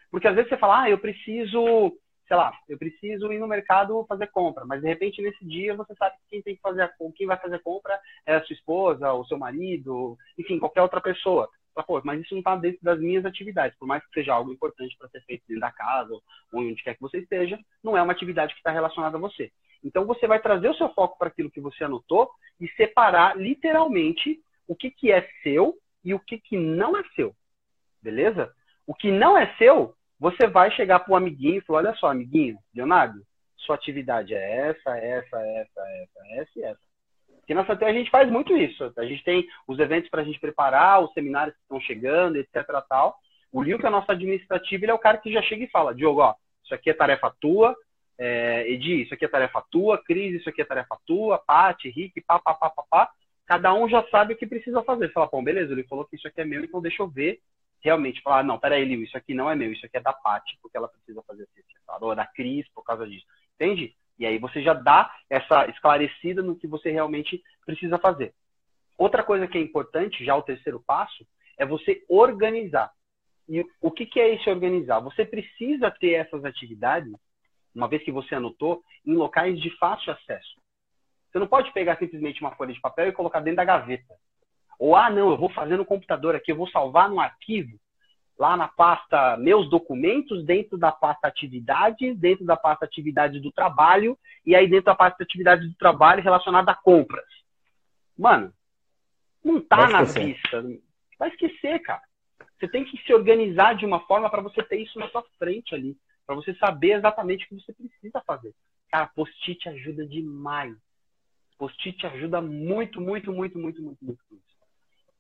[0.10, 1.94] Porque às vezes você fala, ah, eu preciso
[2.30, 5.96] sei lá, eu preciso ir no mercado fazer compra, mas de repente nesse dia você
[5.96, 8.54] sabe que quem tem que fazer a, quem vai fazer a compra é a sua
[8.54, 11.50] esposa, o seu marido, enfim, qualquer outra pessoa.
[11.88, 14.96] Pô, mas isso não está dentro das minhas atividades, por mais que seja algo importante
[14.98, 16.22] para ser feito dentro da casa ou
[16.54, 19.52] onde quer que você esteja, não é uma atividade que está relacionada a você.
[19.84, 24.40] Então você vai trazer o seu foco para aquilo que você anotou e separar literalmente
[24.68, 27.34] o que, que é seu e o que, que não é seu.
[28.04, 28.54] Beleza?
[28.86, 32.08] O que não é seu, você vai chegar para um amiguinho e falar, olha só,
[32.08, 33.22] amiguinho, Leonardo,
[33.56, 36.90] sua atividade é essa, essa, essa, essa, essa e essa.
[37.40, 38.94] Porque na Santé a gente faz muito isso.
[38.96, 42.64] A gente tem os eventos para a gente preparar, os seminários que estão chegando, etc.
[42.88, 43.16] Tal.
[43.52, 45.96] O Lio, que é nosso administrativo, ele é o cara que já chega e fala,
[45.96, 47.76] Diogo, ó, isso aqui é tarefa tua,
[48.20, 52.22] é, Edi, isso aqui é tarefa tua, Cris, isso aqui é tarefa tua, Pati, Rick,
[52.22, 53.10] pá, pá, pá, pá, pá.
[53.48, 55.12] Cada um já sabe o que precisa fazer.
[55.12, 57.40] Fala, bom, beleza, ele falou que isso aqui é meu, então deixa eu ver
[57.82, 60.58] realmente falar, não, peraí, Liu, isso aqui não é meu, isso aqui é da Paty,
[60.62, 61.70] porque ela precisa fazer esse
[62.02, 63.26] ou é da Cris por causa disso.
[63.56, 63.96] Entende?
[64.18, 68.34] E aí você já dá essa esclarecida no que você realmente precisa fazer.
[68.98, 71.26] Outra coisa que é importante, já o terceiro passo,
[71.58, 72.92] é você organizar.
[73.48, 75.00] E o que, que é esse organizar?
[75.00, 77.12] Você precisa ter essas atividades,
[77.74, 80.60] uma vez que você anotou, em locais de fácil acesso.
[81.32, 84.16] Você não pode pegar simplesmente uma folha de papel e colocar dentro da gaveta.
[84.80, 87.78] Ou, ah, não, eu vou fazer no computador aqui, eu vou salvar no arquivo,
[88.38, 94.18] lá na pasta meus documentos, dentro da pasta atividades, dentro da pasta atividades do trabalho,
[94.46, 97.28] e aí dentro da pasta atividades do trabalho relacionada a compras.
[98.18, 98.54] Mano,
[99.44, 100.64] não tá na vista.
[101.18, 102.02] Vai esquecer, cara.
[102.58, 105.76] Você tem que se organizar de uma forma para você ter isso na sua frente
[105.76, 105.98] ali.
[106.26, 108.54] para você saber exatamente o que você precisa fazer.
[108.92, 110.76] Cara, post-it ajuda demais.
[111.58, 114.49] Post-it ajuda muito, muito, muito, muito, muito, muito.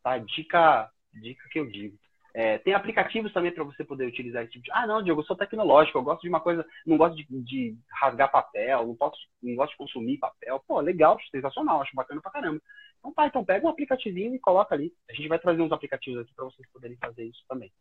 [0.09, 0.17] Tá?
[0.17, 1.95] Dica, dica que eu digo.
[2.33, 4.71] É, tem aplicativos também para você poder utilizar esse tipo de.
[4.71, 7.77] Ah, não, Diogo, eu sou tecnológico, eu gosto de uma coisa, não gosto de, de
[8.01, 10.63] rasgar papel, não, posso, não gosto de consumir papel.
[10.67, 12.61] Pô, legal, sensacional, acho bacana pra caramba.
[12.97, 14.91] Então tá, então pega um aplicativinho e coloca ali.
[15.09, 17.71] A gente vai trazer uns aplicativos aqui para vocês poderem fazer isso também.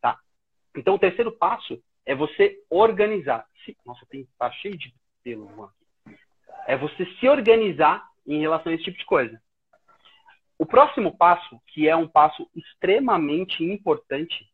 [0.00, 0.18] Tá?
[0.76, 3.46] Então o terceiro passo é você organizar.
[3.84, 6.16] Nossa, tem, tá cheio de pelo aqui.
[6.66, 9.40] É você se organizar em relação a esse tipo de coisa.
[10.64, 14.50] O próximo passo, que é um passo extremamente importante,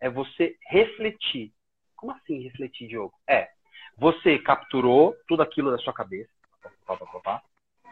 [0.00, 1.52] é você refletir
[1.96, 3.12] Como assim refletir, Diogo?
[3.28, 3.48] É,
[3.98, 6.30] você capturou tudo aquilo da sua cabeça,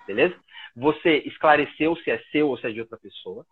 [0.06, 0.38] beleza?
[0.76, 3.44] Você esclareceu se é seu ou se é de outra pessoa,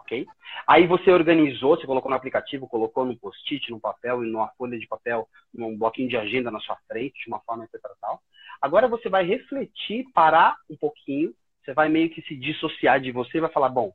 [0.00, 0.26] ok?
[0.66, 4.86] Aí você organizou, você colocou no aplicativo, colocou no post-it, no papel, numa folha de
[4.86, 7.80] papel, num bloquinho de agenda na sua frente, de uma forma etc.
[7.98, 8.20] Tal.
[8.60, 11.34] Agora você vai refletir, parar um pouquinho,
[11.68, 13.94] você vai meio que se dissociar de você e vai falar, bom,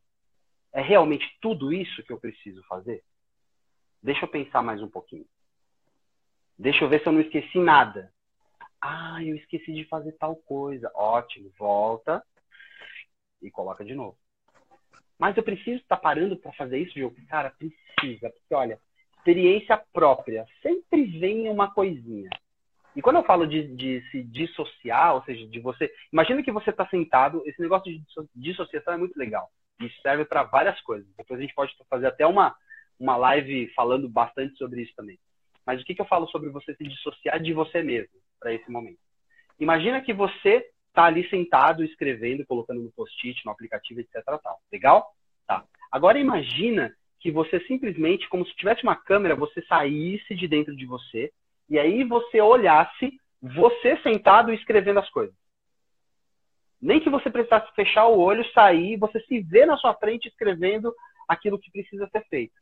[0.72, 3.04] é realmente tudo isso que eu preciso fazer?
[4.02, 5.26] Deixa eu pensar mais um pouquinho.
[6.56, 8.14] Deixa eu ver se eu não esqueci nada.
[8.80, 10.92] Ah, eu esqueci de fazer tal coisa.
[10.94, 12.24] Ótimo, volta
[13.42, 14.18] e coloca de novo.
[15.18, 17.16] Mas eu preciso estar parando para fazer isso, Diogo?
[17.28, 18.30] Cara, precisa.
[18.30, 18.80] Porque, olha,
[19.18, 20.46] experiência própria.
[20.62, 22.30] Sempre vem uma coisinha.
[22.96, 25.92] E quando eu falo de, de se dissociar, ou seja, de você.
[26.12, 27.42] Imagina que você está sentado.
[27.46, 28.04] Esse negócio de
[28.36, 29.50] dissociação é muito legal.
[29.82, 31.08] E serve para várias coisas.
[31.18, 32.56] Depois a gente pode fazer até uma,
[33.00, 35.18] uma live falando bastante sobre isso também.
[35.66, 38.70] Mas o que, que eu falo sobre você se dissociar de você mesmo para esse
[38.70, 39.00] momento?
[39.60, 44.24] Imagina que você está ali sentado, escrevendo, colocando no post-it, no aplicativo, etc.
[44.42, 44.60] Tal.
[44.72, 45.08] Legal?
[45.48, 45.66] Tá.
[45.92, 50.86] Agora imagina que você simplesmente, como se tivesse uma câmera, você saísse de dentro de
[50.86, 51.32] você
[51.74, 55.36] e aí você olhasse você sentado escrevendo as coisas.
[56.80, 60.94] Nem que você precisasse fechar o olho, sair, você se vê na sua frente escrevendo
[61.28, 62.54] aquilo que precisa ser feito.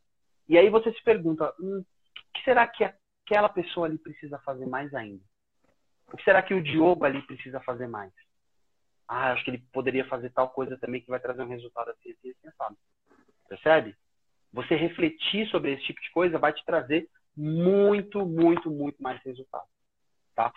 [0.48, 4.64] E aí você se pergunta, hum, o que será que aquela pessoa ali precisa fazer
[4.64, 5.22] mais ainda?
[6.10, 8.14] O que será que o Diogo ali precisa fazer mais?
[9.06, 12.12] Ah, acho que ele poderia fazer tal coisa também que vai trazer um resultado assim,
[12.12, 12.76] assim, assim, sabe?
[13.46, 13.94] Percebe?
[14.54, 19.66] Você refletir sobre esse tipo de coisa vai te trazer muito, muito, muito mais resultado.
[20.34, 20.52] Tá?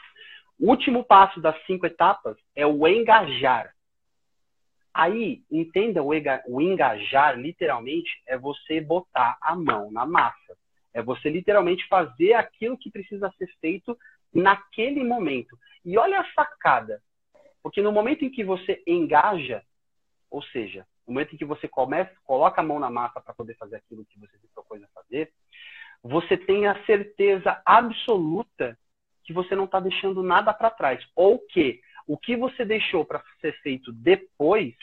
[0.59, 3.73] O último passo das cinco etapas é o engajar.
[4.93, 10.57] Aí, entenda o, engajar, literalmente, é você botar a mão na massa.
[10.93, 13.97] É você literalmente fazer aquilo que precisa ser feito
[14.33, 15.57] naquele momento.
[15.83, 17.01] E olha a sacada.
[17.61, 19.61] Porque no momento em que você engaja,
[20.31, 23.55] ou seja, no momento em que você começa, coloca a mão na massa para poder
[23.55, 25.33] fazer aquilo que você se propôs a fazer,
[26.07, 28.77] você tem a certeza absoluta
[29.23, 31.03] que você não está deixando nada para trás.
[31.15, 34.75] Ou que o que você deixou para ser feito depois,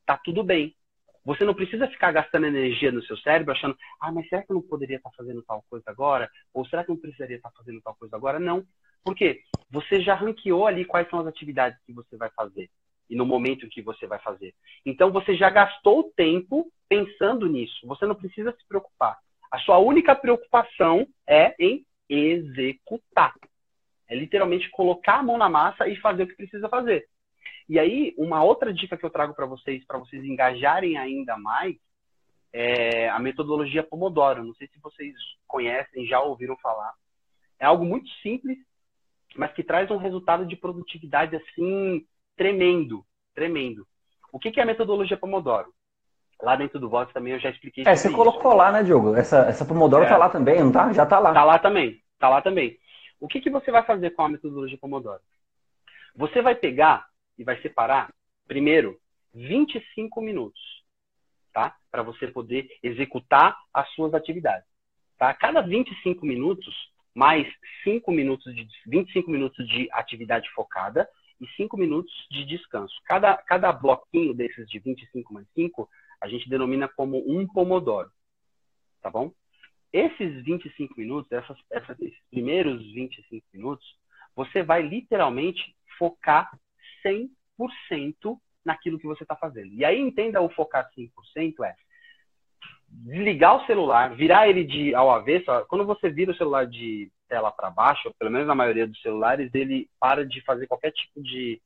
[0.00, 0.74] está tudo bem.
[1.22, 4.54] Você não precisa ficar gastando energia no seu cérebro achando, ah, mas será que eu
[4.54, 6.30] não poderia estar tá fazendo tal coisa agora?
[6.54, 8.40] Ou será que eu não precisaria estar tá fazendo tal coisa agora?
[8.40, 8.64] Não.
[9.04, 9.42] Por quê?
[9.70, 12.70] Você já ranqueou ali quais são as atividades que você vai fazer
[13.10, 14.54] e no momento que você vai fazer.
[14.86, 17.86] Então você já gastou tempo pensando nisso.
[17.86, 19.18] Você não precisa se preocupar.
[19.54, 23.34] A sua única preocupação é em executar.
[24.08, 27.06] É literalmente colocar a mão na massa e fazer o que precisa fazer.
[27.68, 31.76] E aí, uma outra dica que eu trago para vocês, para vocês engajarem ainda mais,
[32.52, 34.42] é a metodologia Pomodoro.
[34.44, 35.14] Não sei se vocês
[35.46, 36.92] conhecem, já ouviram falar.
[37.60, 38.58] É algo muito simples
[39.36, 43.86] mas que traz um resultado de produtividade assim tremendo, tremendo.
[44.32, 45.72] O que, é a metodologia Pomodoro?
[46.42, 47.84] Lá dentro do Vox também eu já expliquei.
[47.86, 48.16] É, você isso.
[48.16, 49.14] colocou lá, né, Diogo?
[49.14, 50.08] Essa, essa Pomodoro é.
[50.08, 50.92] tá lá também, não tá?
[50.92, 51.32] Já tá lá.
[51.32, 52.78] Tá lá também, tá lá também.
[53.20, 55.20] O que, que você vai fazer com a metodologia Pomodoro?
[56.16, 57.06] Você vai pegar
[57.38, 58.12] e vai separar,
[58.46, 58.98] primeiro,
[59.34, 60.60] 25 minutos,
[61.52, 61.74] tá?
[61.90, 64.66] Para você poder executar as suas atividades.
[65.18, 65.32] Tá?
[65.34, 66.74] Cada 25 minutos,
[67.14, 67.46] mais
[67.82, 71.08] 5 minutos de 25 minutos de atividade focada
[71.40, 72.94] e 5 minutos de descanso.
[73.04, 75.88] Cada, cada bloquinho desses de 25 mais 5,
[76.24, 78.10] a gente denomina como um pomodoro.
[79.02, 79.30] Tá bom?
[79.92, 83.86] Esses 25 minutos, essas, essas, esses primeiros 25 minutos,
[84.34, 86.50] você vai literalmente focar
[87.06, 89.72] 100% naquilo que você está fazendo.
[89.74, 91.74] E aí entenda o focar 100% é
[92.88, 95.46] desligar o celular, virar ele de ao avesso.
[95.68, 99.50] Quando você vira o celular de tela para baixo, pelo menos na maioria dos celulares,
[99.54, 101.60] ele para de fazer qualquer tipo de,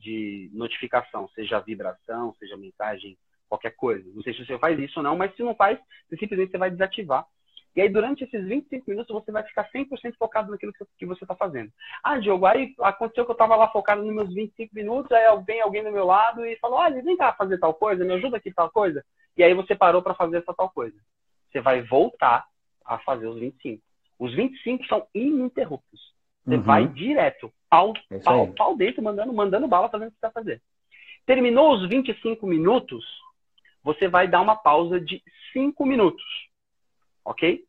[0.00, 3.16] de notificação, seja vibração, seja mensagem,
[3.48, 4.08] qualquer coisa.
[4.14, 5.78] Não sei se você faz isso ou não, mas se não faz,
[6.18, 7.26] simplesmente você vai desativar.
[7.76, 11.36] E aí, durante esses 25 minutos, você vai ficar 100% focado naquilo que você está
[11.36, 11.70] fazendo.
[12.02, 15.60] Ah, Diogo, aí aconteceu que eu estava lá focado nos meus 25 minutos, aí vem
[15.60, 18.52] alguém do meu lado e falou, olha, vem cá fazer tal coisa, me ajuda aqui
[18.52, 19.04] tal coisa.
[19.36, 20.96] E aí você parou para fazer essa tal coisa.
[21.50, 22.46] Você vai voltar
[22.84, 23.80] a fazer os 25.
[24.18, 26.12] Os 25 são ininterruptos.
[26.44, 26.62] Você uhum.
[26.62, 30.32] vai direto, pau, é pau, pau dentro, mandando, mandando bala, fazendo o que você vai
[30.32, 30.62] fazer.
[31.26, 33.04] Terminou os 25 minutos,
[33.88, 35.22] você vai dar uma pausa de
[35.54, 36.24] 5 minutos.
[37.24, 37.64] Ok?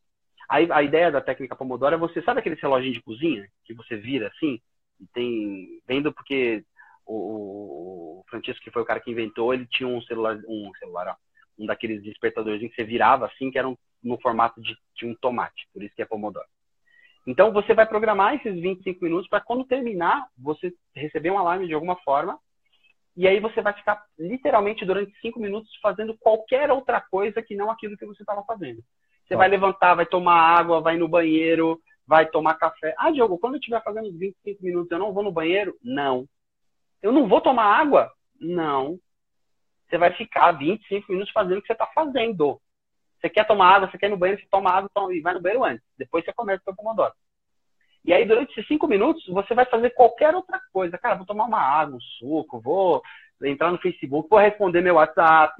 [0.46, 3.96] A, a ideia da técnica Pomodoro é você, sabe aquele reloginho de cozinha que você
[3.96, 4.60] vira assim?
[5.00, 5.80] E tem.
[5.88, 6.62] Vendo porque
[7.06, 11.08] o, o, Francisco, que foi o cara que inventou, ele tinha um celular, um celular,
[11.08, 11.14] ó,
[11.58, 15.14] um daqueles despertadores que você virava assim, que era um, no formato de, de um
[15.14, 16.46] tomate, por isso que é Pomodoro.
[17.26, 21.72] Então, você vai programar esses 25 minutos para quando terminar, você receber um alarme de
[21.74, 22.38] alguma forma.
[23.16, 27.70] E aí você vai ficar literalmente durante 5 minutos fazendo qualquer outra coisa que não
[27.70, 28.82] aquilo que você estava fazendo.
[29.26, 32.94] Você vai levantar, vai tomar água, vai no banheiro, vai tomar café.
[32.98, 35.76] Ah, Diogo, quando eu estiver fazendo os 25 minutos, eu não vou no banheiro?
[35.82, 36.26] Não.
[37.00, 38.10] Eu não vou tomar água?
[38.40, 38.98] Não.
[39.88, 42.60] Você vai ficar 25 minutos fazendo o que você está fazendo.
[43.20, 45.34] Você quer tomar água, você quer ir no banheiro, você toma água toma, e vai
[45.34, 45.84] no banheiro antes.
[45.96, 47.12] Depois você começa o seu pomodoro.
[48.04, 50.98] E aí, durante esses cinco minutos, você vai fazer qualquer outra coisa.
[50.98, 53.02] Cara, vou tomar uma água, um suco, vou
[53.42, 55.54] entrar no Facebook, vou responder meu WhatsApp,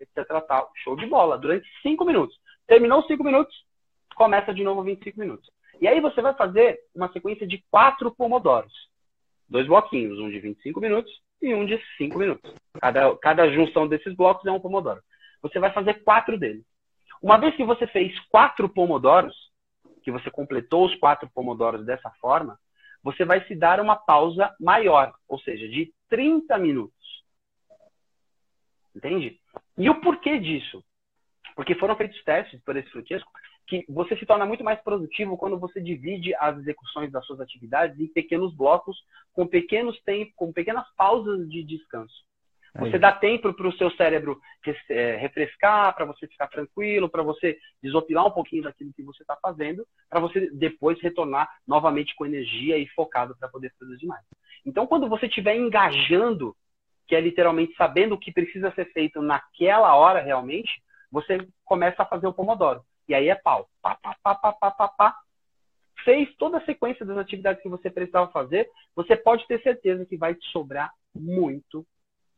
[0.00, 0.26] etc.
[0.46, 0.70] Tal.
[0.82, 1.38] Show de bola.
[1.38, 2.36] Durante cinco minutos.
[2.66, 3.54] Terminou os cinco minutos,
[4.14, 5.50] começa de novo 25 minutos.
[5.80, 8.72] E aí você vai fazer uma sequência de quatro pomodoros.
[9.48, 12.54] Dois bloquinhos, um de 25 minutos e um de 5 minutos.
[12.80, 15.02] Cada, cada junção desses blocos é um pomodoro.
[15.42, 16.64] Você vai fazer quatro deles.
[17.20, 19.34] Uma vez que você fez quatro pomodoros,
[20.04, 22.58] que você completou os quatro pomodoros dessa forma,
[23.02, 27.24] você vai se dar uma pausa maior, ou seja, de 30 minutos.
[28.94, 29.40] Entende?
[29.76, 30.84] E o porquê disso?
[31.56, 33.30] Porque foram feitos testes por esse Francesco
[33.66, 37.98] que você se torna muito mais produtivo quando você divide as execuções das suas atividades
[37.98, 38.96] em pequenos blocos,
[39.32, 42.24] com pequenos tempos, com pequenas pausas de descanso.
[42.76, 44.40] Você dá tempo para o seu cérebro
[44.88, 49.36] é, refrescar, para você ficar tranquilo, para você desopilar um pouquinho daquilo que você está
[49.36, 54.24] fazendo, para você depois retornar novamente com energia e focado para poder produzir mais.
[54.66, 56.56] Então, quando você estiver engajando,
[57.06, 62.06] que é literalmente sabendo o que precisa ser feito naquela hora realmente, você começa a
[62.06, 62.82] fazer o pomodoro.
[63.08, 63.68] E aí é pau.
[63.80, 65.16] Pá, pá, pá, pá, pá, pá, pá.
[66.04, 70.16] Fez toda a sequência das atividades que você precisava fazer, você pode ter certeza que
[70.16, 71.86] vai te sobrar muito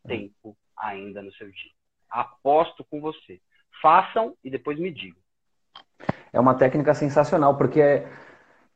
[0.06, 1.70] tempo ainda no seu dia.
[2.10, 3.40] Aposto com você.
[3.82, 5.18] Façam e depois me digam.
[6.32, 8.04] É uma técnica sensacional, porque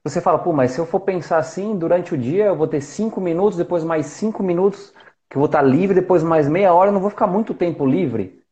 [0.03, 2.81] você fala, pô, mas se eu for pensar assim, durante o dia eu vou ter
[2.81, 4.95] cinco minutos, depois mais cinco minutos
[5.29, 7.87] que eu vou estar livre, depois mais meia hora, eu não vou ficar muito tempo
[7.87, 8.43] livre.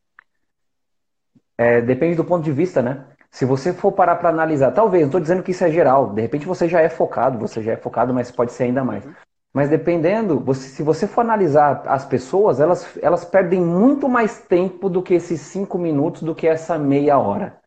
[1.57, 3.05] É, depende do ponto de vista, né?
[3.31, 6.21] Se você for parar para analisar, talvez, não estou dizendo que isso é geral, de
[6.21, 9.05] repente você já é focado, você já é focado, mas pode ser ainda mais.
[9.53, 14.89] Mas dependendo, você, se você for analisar as pessoas, elas, elas perdem muito mais tempo
[14.89, 17.57] do que esses cinco minutos, do que essa meia hora.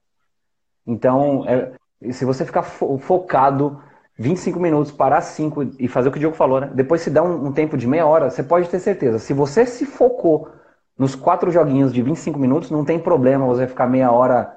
[0.87, 1.73] Então, é,
[2.13, 3.81] se você ficar fo focado
[4.19, 6.71] 25 minutos, parar 5 e fazer o que o Diogo falou, né?
[6.73, 9.19] Depois se dá um, um, tempo de meia hora, você pode ter certeza.
[9.19, 10.49] Se você se focou
[10.97, 14.57] nos quatro joguinhos de 25 minutos, não tem problema você ficar meia hora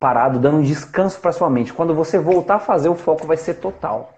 [0.00, 1.72] parado, dando um descanso para sua mente.
[1.72, 4.17] Quando você voltar a fazer, o foco vai ser total.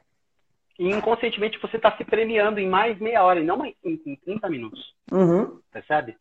[0.81, 4.49] E inconscientemente você está se premiando em mais meia hora, e não em, em 30
[4.49, 4.95] minutos.
[5.13, 5.61] Uhum.
[5.71, 6.17] Percebe?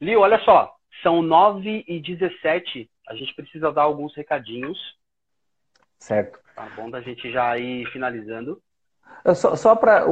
[0.00, 0.74] Lio, olha só.
[1.02, 2.90] São 9 e 17.
[3.06, 4.78] A gente precisa dar alguns recadinhos.
[5.98, 6.38] Certo.
[6.56, 8.62] Tá bom da gente já ir finalizando.
[9.34, 10.06] Só, só para.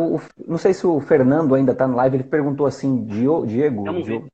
[0.46, 3.46] Não sei se o Fernando ainda está no live, ele perguntou assim, Diego.
[3.46, 4.28] Diego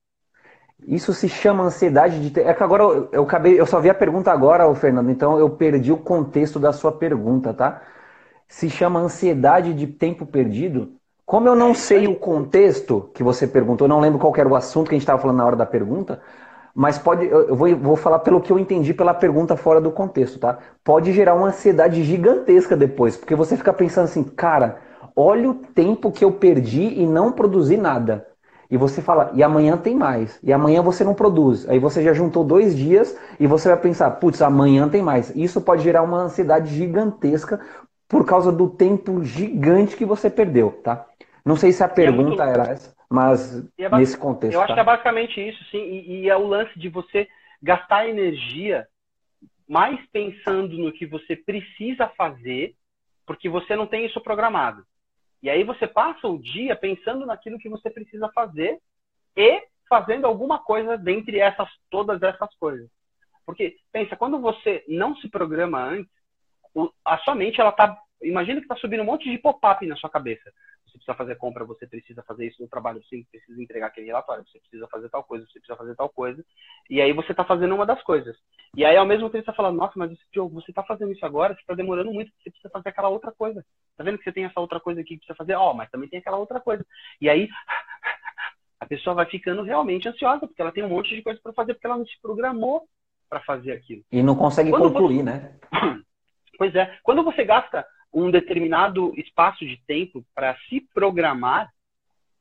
[0.88, 2.40] isso se chama ansiedade de.
[2.40, 5.38] É que agora eu, eu, acabei, eu só vi a pergunta agora, o Fernando, então
[5.38, 7.80] eu perdi o contexto da sua pergunta, tá?
[8.48, 10.92] Se chama ansiedade de tempo perdido.
[11.24, 14.88] Como eu não sei o contexto que você perguntou, não lembro qual era o assunto
[14.88, 16.20] que a gente estava falando na hora da pergunta,
[16.74, 20.38] mas pode, eu vou, vou falar pelo que eu entendi pela pergunta fora do contexto,
[20.38, 20.58] tá?
[20.84, 24.78] Pode gerar uma ansiedade gigantesca depois, porque você fica pensando assim, cara,
[25.16, 28.26] olha o tempo que eu perdi e não produzi nada.
[28.70, 30.38] E você fala, e amanhã tem mais.
[30.42, 31.68] E amanhã você não produz.
[31.68, 35.32] Aí você já juntou dois dias e você vai pensar, putz, amanhã tem mais.
[35.34, 37.60] Isso pode gerar uma ansiedade gigantesca,
[38.08, 41.06] por causa do tempo gigante que você perdeu, tá?
[41.44, 42.60] Não sei se a pergunta é muito...
[42.60, 44.54] era essa, mas é nesse contexto.
[44.54, 44.74] Eu acho tá?
[44.74, 45.78] que é basicamente isso, sim.
[45.78, 47.28] E, e, é o lance de você
[47.62, 48.86] gastar energia
[49.68, 52.74] mais pensando no que você precisa fazer,
[53.26, 54.84] porque você não tem isso programado.
[55.42, 58.80] E aí você passa o dia pensando naquilo que você precisa fazer
[59.36, 62.88] e fazendo alguma coisa dentre essas todas essas coisas.
[63.44, 66.10] Porque pensa, quando você não se programa antes,
[67.04, 67.96] a sua mente, ela tá.
[68.22, 70.50] Imagina que tá subindo um monte de pop-up na sua cabeça.
[70.86, 74.44] Você precisa fazer compra, você precisa fazer isso no trabalho, você precisa entregar aquele relatório,
[74.46, 76.42] você precisa fazer tal coisa, você precisa fazer tal coisa.
[76.88, 78.36] E aí você tá fazendo uma das coisas.
[78.74, 81.54] E aí, ao mesmo tempo, você tá falando, nossa, mas você tá fazendo isso agora,
[81.54, 83.64] você tá demorando muito, você precisa fazer aquela outra coisa.
[83.96, 85.54] Tá vendo que você tem essa outra coisa aqui que precisa fazer?
[85.54, 86.84] Ó, oh, mas também tem aquela outra coisa.
[87.20, 87.48] E aí,
[88.80, 91.74] a pessoa vai ficando realmente ansiosa, porque ela tem um monte de coisa para fazer,
[91.74, 92.88] porque ela não se programou
[93.28, 94.02] para fazer aquilo.
[94.10, 95.22] E não consegue Quando concluir, você...
[95.24, 95.58] né?
[96.56, 96.98] Pois é.
[97.02, 101.70] Quando você gasta um determinado espaço de tempo para se programar,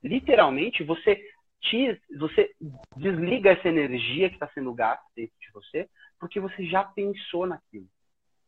[0.04, 1.22] literalmente você
[1.62, 2.52] te, você
[2.96, 5.90] desliga essa energia que está sendo gasta dentro de você,
[6.20, 7.88] porque você já pensou naquilo.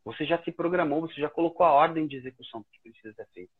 [0.05, 3.51] você já se programou, você já colocou a ordem de execução que precisa ser feito.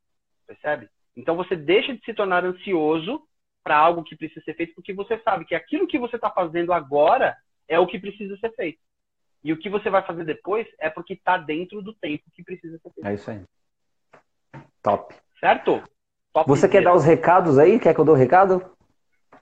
[0.45, 0.89] Percebe?
[1.16, 3.22] Então você deixa de se tornar ansioso
[3.64, 6.72] para algo que precisa ser feito, porque você sabe que aquilo que você está fazendo
[6.72, 7.36] agora
[7.68, 8.80] é o que precisa ser feito.
[9.43, 12.77] E o que você vai fazer depois é porque está dentro do tempo que precisa
[12.79, 13.07] ser feito.
[13.07, 13.43] É isso aí.
[14.81, 15.15] Top.
[15.39, 15.83] Certo?
[16.33, 17.79] Top você quer dar os recados aí?
[17.79, 18.75] Quer que eu dou o recado?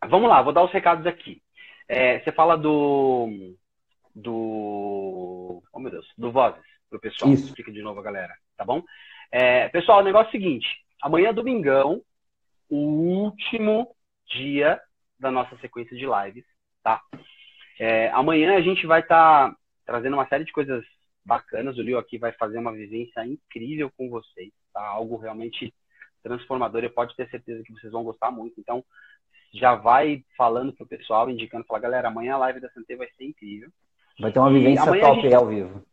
[0.08, 1.42] Vamos lá, vou dar os recados aqui.
[1.88, 3.56] É, você fala do.
[4.14, 5.62] Do.
[5.72, 6.08] Oh, meu Deus.
[6.18, 7.32] Do Vozes, pro pessoal.
[7.32, 7.48] Isso.
[7.48, 8.34] Explica de novo, galera.
[8.58, 8.84] Tá bom?
[9.32, 10.68] É, pessoal, o negócio é o seguinte.
[11.02, 12.02] Amanhã, domingão,
[12.70, 13.96] o último
[14.28, 14.80] dia
[15.20, 16.46] da nossa sequência de lives,
[16.84, 17.02] tá?
[17.80, 20.84] É, amanhã a gente vai estar tá trazendo uma série de coisas
[21.26, 21.78] bacanas.
[21.78, 24.82] O Leo aqui vai fazer uma vivência incrível com vocês, tá?
[24.82, 25.74] Algo realmente
[26.24, 28.60] transformador e pode ter certeza que vocês vão gostar muito.
[28.60, 28.84] Então,
[29.54, 33.26] já vai falando pro pessoal, indicando, fala, galera, amanhã a live da Santé vai ser
[33.26, 33.70] incrível.
[34.20, 35.34] Vai ter uma vivência top gente...
[35.34, 35.86] ao vivo.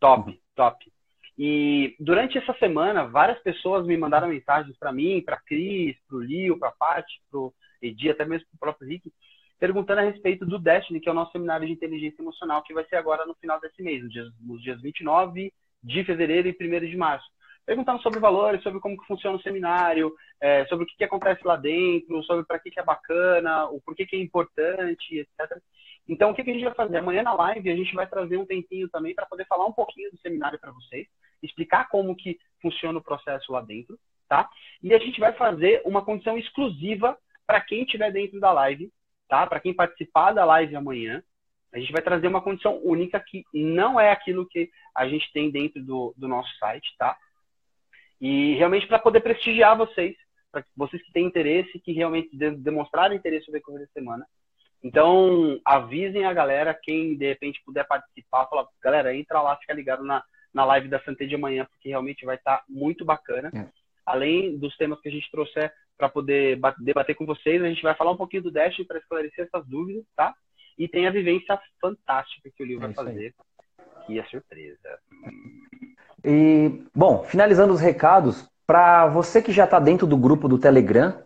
[0.00, 0.92] Top, top.
[1.38, 6.22] E durante essa semana, várias pessoas me mandaram mensagens para mim, para Cris, para o
[6.22, 9.12] Lio, para a Paty, para o Edi, até mesmo para o próprio Rick,
[9.58, 12.84] perguntando a respeito do Destiny, que é o nosso seminário de inteligência emocional, que vai
[12.86, 15.52] ser agora no final desse mês, nos dias, nos dias 29
[15.82, 17.26] de fevereiro e 1 de março
[17.66, 21.44] perguntando sobre valores, sobre como que funciona o seminário, é, sobre o que, que, acontece
[21.44, 25.60] lá dentro, sobre para que, que é bacana, o porquê que é importante, etc.
[26.08, 26.98] Então, o que, que a gente vai fazer?
[26.98, 30.10] Amanhã na live a gente vai trazer um tempinho também para poder falar um pouquinho
[30.12, 31.08] do seminário para vocês,
[31.42, 33.98] explicar como que funciona o processo lá dentro,
[34.28, 34.48] tá?
[34.80, 38.92] E a gente vai fazer uma condição exclusiva para quem estiver dentro da live,
[39.28, 39.46] tá?
[39.46, 41.22] Para quem participar da live amanhã,
[41.72, 45.50] a gente vai trazer uma condição única que não é aquilo que a gente tem
[45.50, 47.16] dentro do, do nosso site, tá?
[48.20, 50.16] E realmente para poder prestigiar vocês,
[50.50, 54.26] para vocês que têm interesse, que realmente demonstraram interesse no decorrer da semana.
[54.82, 60.04] Então, avisem a galera, quem de repente puder participar, fala, galera, entra lá, fica ligado
[60.04, 60.22] na,
[60.54, 63.50] na live da Santé de amanhã, porque realmente vai estar tá muito bacana.
[63.54, 63.66] É.
[64.06, 67.94] Além dos temas que a gente trouxer para poder debater com vocês, a gente vai
[67.94, 70.32] falar um pouquinho do Dash para esclarecer essas dúvidas, tá?
[70.78, 73.34] E tem a vivência fantástica que o Lio é vai fazer,
[73.78, 74.06] aí.
[74.06, 74.98] que é surpresa.
[76.24, 81.25] E, bom, finalizando os recados, para você que já está dentro do grupo do Telegram,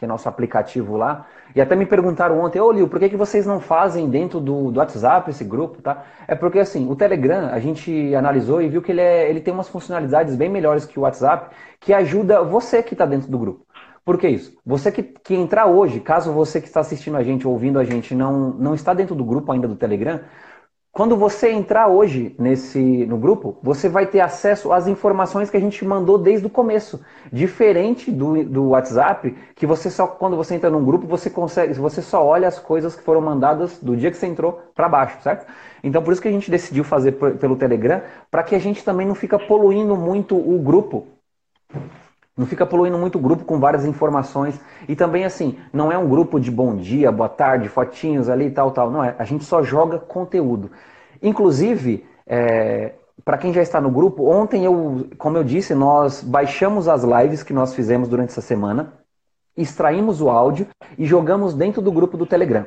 [0.00, 3.18] que é nosso aplicativo lá, e até me perguntaram ontem, ô Lio, por que, que
[3.18, 6.04] vocês não fazem dentro do, do WhatsApp esse grupo, tá?
[6.26, 9.52] É porque assim, o Telegram a gente analisou e viu que ele, é, ele tem
[9.52, 13.66] umas funcionalidades bem melhores que o WhatsApp, que ajuda você que está dentro do grupo.
[14.02, 14.56] Por que isso?
[14.64, 18.14] Você que, que entrar hoje, caso você que está assistindo a gente, ouvindo a gente,
[18.14, 20.20] não, não está dentro do grupo ainda do Telegram,
[20.92, 25.60] quando você entrar hoje nesse no grupo, você vai ter acesso às informações que a
[25.60, 27.00] gente mandou desde o começo.
[27.32, 32.02] Diferente do, do WhatsApp, que você só quando você entra num grupo, você consegue, você
[32.02, 35.46] só olha as coisas que foram mandadas do dia que você entrou para baixo, certo?
[35.82, 39.06] Então por isso que a gente decidiu fazer pelo Telegram, para que a gente também
[39.06, 41.06] não fica poluindo muito o grupo
[42.40, 44.58] não fica poluindo muito o grupo com várias informações.
[44.88, 48.50] E também, assim, não é um grupo de bom dia, boa tarde, fotinhos ali e
[48.50, 48.90] tal, tal.
[48.90, 49.14] Não é.
[49.18, 50.70] A gente só joga conteúdo.
[51.22, 52.94] Inclusive, é,
[53.26, 57.42] para quem já está no grupo, ontem eu, como eu disse, nós baixamos as lives
[57.42, 58.94] que nós fizemos durante essa semana,
[59.54, 60.66] extraímos o áudio
[60.96, 62.62] e jogamos dentro do grupo do Telegram.
[62.62, 62.66] O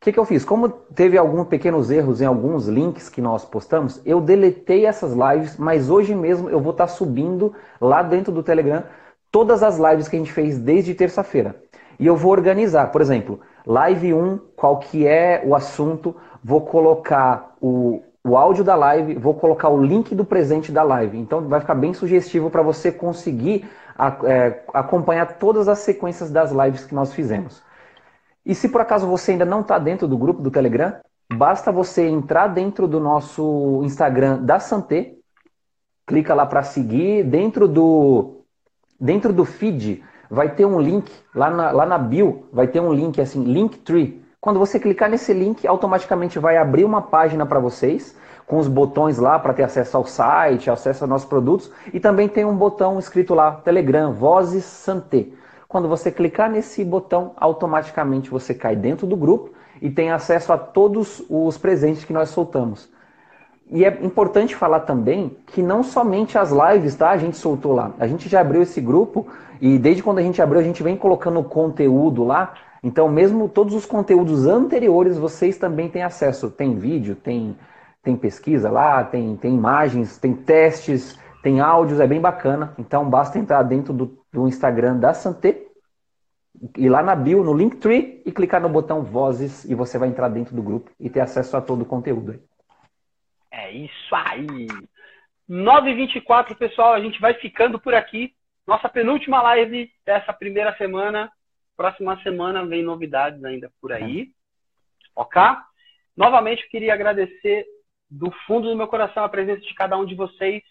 [0.00, 0.44] que, que eu fiz?
[0.44, 5.56] Como teve alguns pequenos erros em alguns links que nós postamos, eu deletei essas lives,
[5.56, 8.84] mas hoje mesmo eu vou estar tá subindo lá dentro do Telegram
[9.30, 11.56] todas as lives que a gente fez desde terça-feira.
[11.98, 17.54] E eu vou organizar, por exemplo, live 1, qual que é o assunto, vou colocar
[17.60, 21.18] o, o áudio da live, vou colocar o link do presente da live.
[21.18, 26.52] Então vai ficar bem sugestivo para você conseguir a, é, acompanhar todas as sequências das
[26.52, 27.62] lives que nós fizemos.
[28.46, 30.94] E se por acaso você ainda não está dentro do grupo do Telegram,
[31.32, 35.14] basta você entrar dentro do nosso Instagram da Santé,
[36.06, 38.37] clica lá para seguir, dentro do
[39.00, 42.92] Dentro do feed vai ter um link, lá na, lá na bio vai ter um
[42.92, 44.24] link assim, Linktree.
[44.40, 49.18] Quando você clicar nesse link, automaticamente vai abrir uma página para vocês, com os botões
[49.18, 52.98] lá para ter acesso ao site, acesso aos nossos produtos, e também tem um botão
[52.98, 55.26] escrito lá, Telegram, Vozes Santé.
[55.68, 60.58] Quando você clicar nesse botão, automaticamente você cai dentro do grupo e tem acesso a
[60.58, 62.90] todos os presentes que nós soltamos.
[63.70, 67.10] E é importante falar também que não somente as lives, tá?
[67.10, 67.92] A gente soltou lá.
[67.98, 69.26] A gente já abriu esse grupo
[69.60, 72.54] e desde quando a gente abriu, a gente vem colocando conteúdo lá.
[72.82, 76.50] Então, mesmo todos os conteúdos anteriores, vocês também têm acesso.
[76.50, 77.56] Tem vídeo, tem,
[78.02, 82.72] tem pesquisa lá, tem, tem imagens, tem testes, tem áudios, é bem bacana.
[82.78, 85.62] Então, basta entrar dentro do, do Instagram da Santé,
[86.76, 90.28] ir lá na bio, no Linktree e clicar no botão Vozes e você vai entrar
[90.28, 92.40] dentro do grupo e ter acesso a todo o conteúdo aí.
[93.58, 94.68] É isso aí!
[95.50, 98.32] 9h24, pessoal, a gente vai ficando por aqui.
[98.64, 101.28] Nossa penúltima live dessa primeira semana.
[101.76, 104.30] Próxima semana vem novidades ainda por aí.
[105.16, 105.42] Ok?
[106.16, 107.66] Novamente, eu queria agradecer
[108.08, 110.62] do fundo do meu coração a presença de cada um de vocês,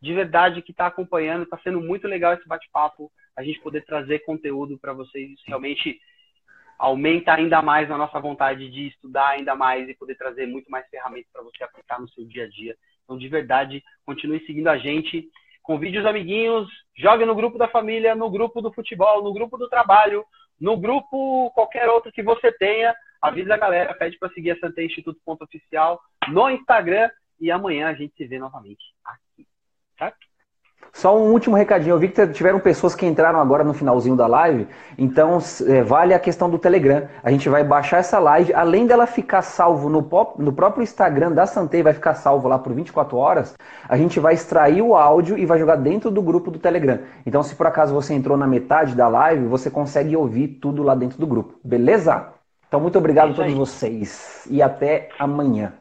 [0.00, 1.42] de verdade, que está acompanhando.
[1.42, 5.30] Está sendo muito legal esse bate-papo, a gente poder trazer conteúdo para vocês.
[5.48, 5.98] Realmente
[6.78, 10.88] aumenta ainda mais a nossa vontade de estudar ainda mais e poder trazer muito mais
[10.88, 12.76] ferramentas para você aplicar no seu dia a dia.
[13.04, 15.28] Então, de verdade, continue seguindo a gente.
[15.62, 19.68] Convide os amiguinhos, jogue no grupo da família, no grupo do futebol, no grupo do
[19.68, 20.24] trabalho,
[20.60, 22.94] no grupo qualquer outro que você tenha.
[23.20, 27.10] Avisa a galera, pede para seguir a Santé Instituto Ponto Oficial no Instagram
[27.40, 29.46] e amanhã a gente se vê novamente aqui.
[29.98, 30.18] Certo?
[30.92, 31.94] Só um último recadinho.
[31.94, 34.66] Eu vi que tiveram pessoas que entraram agora no finalzinho da live.
[34.96, 37.08] Então, é, vale a questão do Telegram.
[37.22, 38.54] A gente vai baixar essa live.
[38.54, 40.08] Além dela ficar salvo no,
[40.38, 43.54] no próprio Instagram da Santei, vai ficar salvo lá por 24 horas.
[43.88, 47.00] A gente vai extrair o áudio e vai jogar dentro do grupo do Telegram.
[47.24, 50.94] Então, se por acaso você entrou na metade da live, você consegue ouvir tudo lá
[50.94, 51.54] dentro do grupo.
[51.62, 52.28] Beleza?
[52.68, 54.46] Então, muito obrigado a todos vocês.
[54.50, 55.72] E até amanhã.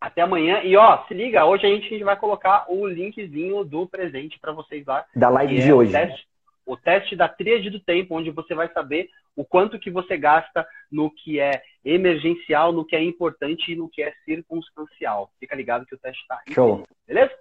[0.00, 0.62] Até amanhã.
[0.62, 4.86] E ó, se liga, hoje a gente vai colocar o linkzinho do presente para vocês
[4.86, 5.04] lá.
[5.14, 5.90] Da live de é hoje.
[5.90, 6.28] O teste,
[6.64, 10.66] o teste da tríade do tempo, onde você vai saber o quanto que você gasta
[10.90, 15.30] no que é emergencial, no que é importante e no que é circunstancial.
[15.38, 16.54] Fica ligado que o teste está aí.
[16.54, 16.82] Show.
[17.06, 17.32] Beleza?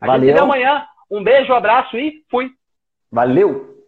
[0.00, 0.22] A Valeu.
[0.22, 0.86] gente se vê amanhã.
[1.10, 2.50] Um beijo, um abraço e fui.
[3.10, 3.79] Valeu!